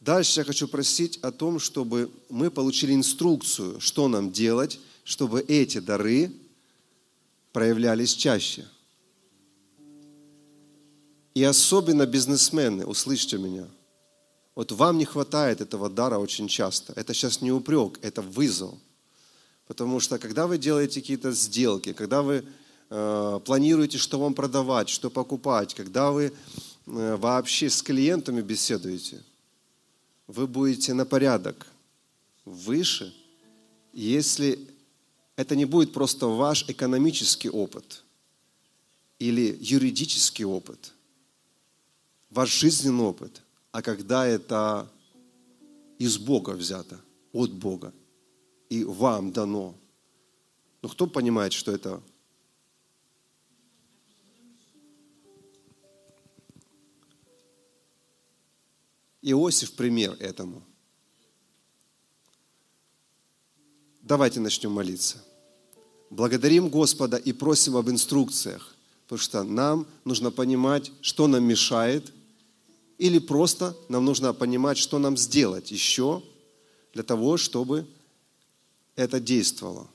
Дальше 0.00 0.40
я 0.40 0.44
хочу 0.44 0.68
просить 0.68 1.18
о 1.18 1.30
том, 1.30 1.58
чтобы 1.58 2.10
мы 2.28 2.50
получили 2.50 2.92
инструкцию, 2.94 3.80
что 3.80 4.08
нам 4.08 4.32
делать, 4.32 4.80
чтобы 5.04 5.40
эти 5.40 5.78
дары 5.78 6.32
проявлялись 7.52 8.14
чаще. 8.14 8.66
И 11.34 11.42
особенно 11.42 12.06
бизнесмены, 12.06 12.86
услышьте 12.86 13.38
меня– 13.38 13.66
вот 14.54 14.70
вам 14.72 14.98
не 14.98 15.04
хватает 15.04 15.60
этого 15.60 15.88
дара 15.88 16.18
очень 16.18 16.48
часто. 16.48 16.92
Это 16.94 17.14
сейчас 17.14 17.40
не 17.40 17.50
упрек, 17.50 17.98
это 18.02 18.20
вызов. 18.20 18.74
Потому 19.72 20.00
что 20.00 20.18
когда 20.18 20.46
вы 20.46 20.58
делаете 20.58 21.00
какие-то 21.00 21.32
сделки, 21.32 21.94
когда 21.94 22.20
вы 22.20 22.44
э, 22.90 23.40
планируете, 23.42 23.96
что 23.96 24.18
вам 24.18 24.34
продавать, 24.34 24.90
что 24.90 25.08
покупать, 25.08 25.72
когда 25.72 26.10
вы 26.10 26.24
э, 26.24 27.16
вообще 27.16 27.70
с 27.70 27.80
клиентами 27.82 28.42
беседуете, 28.42 29.22
вы 30.26 30.46
будете 30.46 30.92
на 30.92 31.06
порядок 31.06 31.66
выше, 32.44 33.14
если 33.94 34.58
это 35.36 35.56
не 35.56 35.64
будет 35.64 35.94
просто 35.94 36.26
ваш 36.26 36.68
экономический 36.68 37.48
опыт 37.48 38.04
или 39.18 39.56
юридический 39.58 40.44
опыт, 40.44 40.92
ваш 42.28 42.50
жизненный 42.50 43.04
опыт– 43.04 43.40
а 43.72 43.80
когда 43.80 44.26
это 44.26 44.86
из 45.98 46.18
Бога 46.18 46.50
взято, 46.50 47.00
от 47.32 47.52
Бога, 47.52 47.94
и 48.72 48.84
вам 48.84 49.32
дано. 49.32 49.74
Ну, 50.80 50.88
кто 50.88 51.06
понимает, 51.06 51.52
что 51.52 51.72
это 51.72 52.02
Иосиф 59.20 59.74
пример 59.74 60.16
этому. 60.20 60.62
Давайте 64.00 64.40
начнем 64.40 64.72
молиться. 64.72 65.22
Благодарим 66.08 66.70
Господа 66.70 67.18
и 67.18 67.32
просим 67.32 67.76
об 67.76 67.90
инструкциях, 67.90 68.74
потому 69.04 69.18
что 69.18 69.42
нам 69.44 69.86
нужно 70.04 70.30
понимать, 70.30 70.90
что 71.02 71.26
нам 71.26 71.44
мешает– 71.44 72.12
или 73.02 73.18
просто 73.18 73.76
нам 73.88 74.04
нужно 74.04 74.32
понимать, 74.32 74.78
что 74.78 75.00
нам 75.00 75.16
сделать 75.16 75.72
еще 75.72 76.22
для 76.94 77.02
того, 77.02 77.36
чтобы 77.36 77.84
это 78.96 79.20
действовало. 79.20 79.88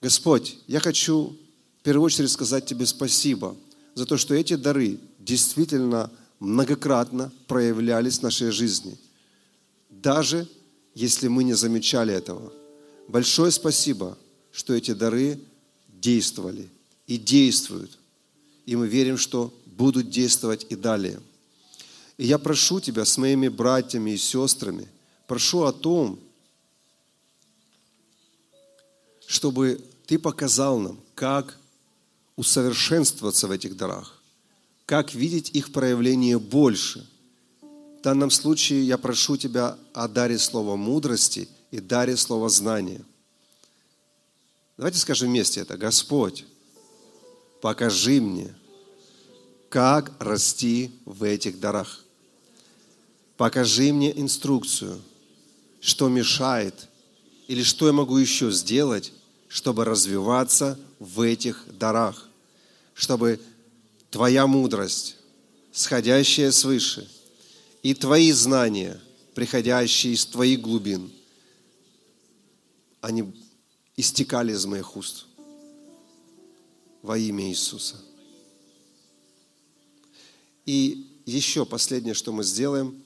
Господь, 0.00 0.58
я 0.66 0.80
хочу 0.80 1.36
в 1.80 1.82
первую 1.82 2.04
очередь 2.04 2.30
сказать 2.30 2.66
Тебе 2.66 2.86
спасибо 2.86 3.56
за 3.94 4.06
то, 4.06 4.16
что 4.16 4.34
эти 4.34 4.54
дары 4.54 4.98
действительно 5.18 6.10
многократно 6.40 7.32
проявлялись 7.46 8.18
в 8.18 8.22
нашей 8.22 8.50
жизни, 8.50 8.96
даже 9.90 10.48
если 10.94 11.28
мы 11.28 11.44
не 11.44 11.54
замечали 11.54 12.14
этого. 12.14 12.52
Большое 13.08 13.50
спасибо, 13.50 14.16
что 14.52 14.74
эти 14.74 14.92
дары 14.92 15.40
действовали 15.88 16.68
и 17.06 17.16
действуют. 17.16 17.98
И 18.66 18.76
мы 18.76 18.86
верим, 18.86 19.16
что 19.16 19.52
будут 19.64 20.10
действовать 20.10 20.66
и 20.68 20.76
далее. 20.76 21.20
И 22.18 22.26
я 22.26 22.38
прошу 22.38 22.80
Тебя 22.80 23.04
с 23.04 23.16
моими 23.16 23.48
братьями 23.48 24.10
и 24.10 24.18
сестрами, 24.18 24.88
прошу 25.26 25.62
о 25.62 25.72
том, 25.72 26.20
чтобы 29.28 29.78
Ты 30.06 30.18
показал 30.18 30.78
нам, 30.78 30.98
как 31.14 31.58
усовершенствоваться 32.36 33.46
в 33.46 33.50
этих 33.50 33.76
дарах, 33.76 34.22
как 34.86 35.14
видеть 35.14 35.50
их 35.50 35.70
проявление 35.70 36.38
больше. 36.38 37.06
В 37.60 38.02
данном 38.02 38.30
случае 38.30 38.86
я 38.86 38.96
прошу 38.96 39.36
Тебя 39.36 39.76
о 39.92 40.08
даре 40.08 40.38
слова 40.38 40.76
мудрости 40.76 41.46
и 41.70 41.78
даре 41.78 42.16
слова 42.16 42.48
знания. 42.48 43.02
Давайте 44.78 44.98
скажем 44.98 45.28
вместе 45.28 45.60
это. 45.60 45.76
Господь, 45.76 46.46
покажи 47.60 48.22
мне, 48.22 48.54
как 49.68 50.10
расти 50.20 50.90
в 51.04 51.22
этих 51.22 51.60
дарах. 51.60 52.02
Покажи 53.36 53.92
мне 53.92 54.18
инструкцию, 54.18 55.02
что 55.80 56.08
мешает 56.08 56.88
или 57.46 57.62
что 57.62 57.86
я 57.88 57.92
могу 57.92 58.16
еще 58.16 58.50
сделать, 58.50 59.12
чтобы 59.48 59.84
развиваться 59.84 60.78
в 60.98 61.22
этих 61.22 61.64
дарах, 61.78 62.28
чтобы 62.94 63.40
Твоя 64.10 64.46
мудрость, 64.46 65.16
сходящая 65.72 66.50
свыше, 66.52 67.10
и 67.82 67.94
Твои 67.94 68.32
знания, 68.32 69.00
приходящие 69.34 70.14
из 70.14 70.26
Твоих 70.26 70.60
глубин, 70.60 71.10
они 73.00 73.32
истекали 73.96 74.52
из 74.52 74.66
моих 74.66 74.96
уст 74.96 75.26
во 77.02 77.16
имя 77.16 77.48
Иисуса. 77.48 77.96
И 80.66 81.22
еще 81.24 81.64
последнее, 81.64 82.14
что 82.14 82.32
мы 82.32 82.44
сделаем, 82.44 83.02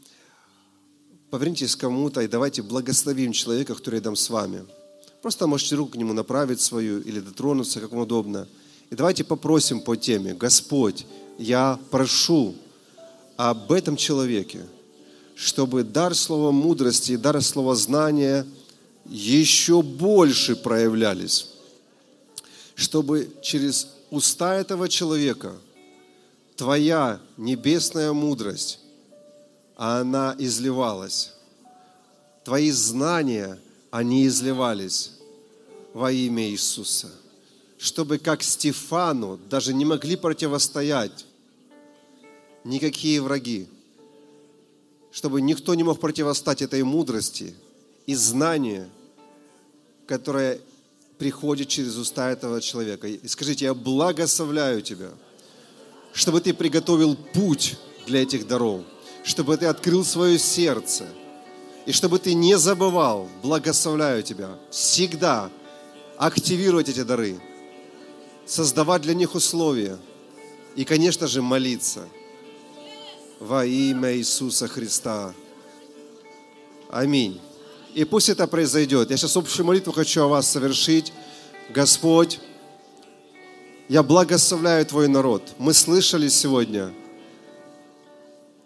повернитесь 1.30 1.76
к 1.76 1.80
кому-то 1.80 2.20
и 2.20 2.28
давайте 2.28 2.62
благословим 2.62 3.32
человека, 3.32 3.74
который 3.74 3.96
рядом 3.96 4.16
с 4.16 4.28
вами– 4.28 4.66
Просто 5.22 5.46
можете 5.46 5.76
руку 5.76 5.92
к 5.92 5.96
нему 5.96 6.12
направить 6.12 6.60
свою 6.60 7.00
или 7.00 7.20
дотронуться, 7.20 7.80
как 7.80 7.92
вам 7.92 8.00
удобно. 8.00 8.48
И 8.90 8.96
давайте 8.96 9.22
попросим 9.22 9.80
по 9.80 9.96
теме, 9.96 10.34
Господь, 10.34 11.06
я 11.38 11.78
прошу 11.92 12.56
об 13.36 13.70
этом 13.70 13.94
человеке, 13.94 14.66
чтобы 15.36 15.84
дар 15.84 16.16
слова 16.16 16.50
мудрости 16.50 17.12
и 17.12 17.16
дар 17.16 17.40
слова 17.40 17.76
знания 17.76 18.44
еще 19.06 19.80
больше 19.80 20.56
проявлялись, 20.56 21.48
чтобы 22.74 23.30
через 23.42 23.86
уста 24.10 24.56
этого 24.56 24.88
человека 24.88 25.54
твоя 26.56 27.20
небесная 27.36 28.12
мудрость, 28.12 28.80
она 29.76 30.34
изливалась, 30.36 31.32
твои 32.44 32.72
знания– 32.72 33.60
они 33.92 34.26
изливались 34.26 35.12
во 35.92 36.10
имя 36.10 36.48
Иисуса. 36.48 37.10
Чтобы 37.78 38.18
как 38.18 38.42
Стефану 38.42 39.38
даже 39.50 39.74
не 39.74 39.84
могли 39.84 40.16
противостоять 40.16 41.26
никакие 42.64 43.20
враги. 43.20 43.68
Чтобы 45.12 45.42
никто 45.42 45.74
не 45.74 45.82
мог 45.82 46.00
противостать 46.00 46.62
этой 46.62 46.82
мудрости 46.82 47.54
и 48.06 48.14
знанию, 48.14 48.88
которое 50.06 50.58
приходит 51.18 51.68
через 51.68 51.96
уста 51.96 52.30
этого 52.30 52.62
человека. 52.62 53.06
И 53.08 53.28
скажите, 53.28 53.66
я 53.66 53.74
благословляю 53.74 54.80
тебя, 54.80 55.10
чтобы 56.14 56.40
ты 56.40 56.54
приготовил 56.54 57.14
путь 57.14 57.76
для 58.06 58.22
этих 58.22 58.46
даров, 58.46 58.84
чтобы 59.22 59.58
ты 59.58 59.66
открыл 59.66 60.02
свое 60.02 60.38
сердце– 60.38 61.06
и 61.84 61.92
чтобы 61.92 62.18
ты 62.18 62.34
не 62.34 62.56
забывал, 62.56 63.28
благословляю 63.42 64.22
тебя, 64.22 64.50
всегда 64.70 65.50
активировать 66.16 66.88
эти 66.88 67.02
дары, 67.02 67.40
создавать 68.46 69.02
для 69.02 69.14
них 69.14 69.34
условия 69.34 69.98
и, 70.76 70.84
конечно 70.84 71.26
же, 71.26 71.42
молиться 71.42 72.08
во 73.40 73.64
имя 73.66 74.16
Иисуса 74.16 74.68
Христа. 74.68 75.34
Аминь. 76.88 77.40
И 77.94 78.04
пусть 78.04 78.28
это 78.28 78.46
произойдет. 78.46 79.10
Я 79.10 79.16
сейчас 79.16 79.36
общую 79.36 79.66
молитву 79.66 79.92
хочу 79.92 80.22
о 80.22 80.28
вас 80.28 80.48
совершить. 80.48 81.12
Господь, 81.70 82.38
я 83.88 84.02
благословляю 84.02 84.86
Твой 84.86 85.08
народ. 85.08 85.42
Мы 85.58 85.74
слышали 85.74 86.28
сегодня 86.28 86.92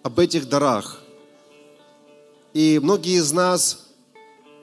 об 0.03 0.21
этих 0.21 0.49
дарах– 0.49 1.01
и 2.57 2.79
многие 2.79 3.19
из 3.19 3.33
нас, 3.33 3.87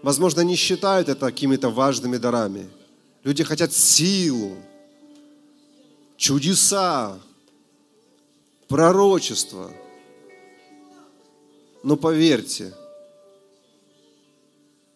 возможно, 0.02 0.42
не 0.42 0.56
считают 0.56 1.10
это 1.10 1.28
какими-то 1.28 1.70
важными 1.70 2.18
дарами. 2.18 2.68
Люди 3.24 3.44
хотят 3.44 3.72
силу, 3.72 4.58
чудеса, 6.18 7.20
пророчество. 8.68 9.72
Но 11.84 11.96
поверьте, 11.96 12.74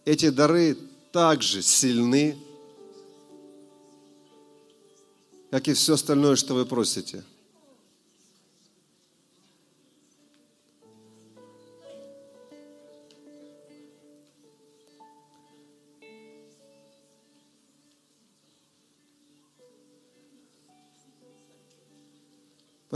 эти 0.04 0.32
дары 0.32 0.76
также 1.12 1.62
сильны, 1.62 2.36
как 5.52 5.68
и 5.68 5.74
все 5.74 5.94
остальное, 5.94 6.36
что 6.36 6.56
вы 6.56 6.66
просите– 6.66 7.24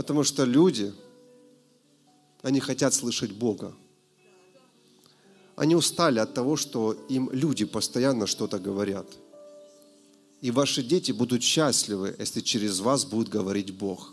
Потому 0.02 0.24
что 0.24 0.42
люди, 0.42 0.92
они 2.42 2.58
хотят 2.58 2.92
слышать 2.92 3.30
Бога. 3.30 3.72
Они 5.54 5.76
устали 5.76 6.18
от 6.18 6.34
того, 6.34 6.56
что 6.56 6.94
им 7.08 7.30
люди 7.32 7.64
постоянно 7.64 8.26
что-то 8.26 8.58
говорят. 8.58 9.06
И 10.40 10.50
ваши 10.50 10.82
дети 10.82 11.12
будут 11.12 11.44
счастливы, 11.44 12.16
если 12.18 12.40
через 12.40 12.80
вас 12.80 13.04
будет 13.04 13.28
говорить 13.28 13.72
Бог. 13.72 14.12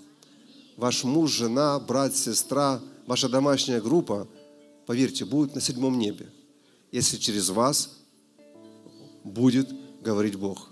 Ваш 0.77 1.03
муж, 1.03 1.31
жена, 1.31 1.79
брат, 1.79 2.15
сестра, 2.15 2.79
ваша 3.07 3.27
домашняя 3.27 3.81
группа, 3.81 4.27
поверьте, 4.85 5.25
будет 5.25 5.55
на 5.55 5.61
седьмом 5.61 5.97
небе, 5.97 6.31
если 6.91 7.17
через 7.17 7.49
вас 7.49 7.97
будет 9.23 9.67
говорить 10.03 10.35
Бог. 10.35 10.68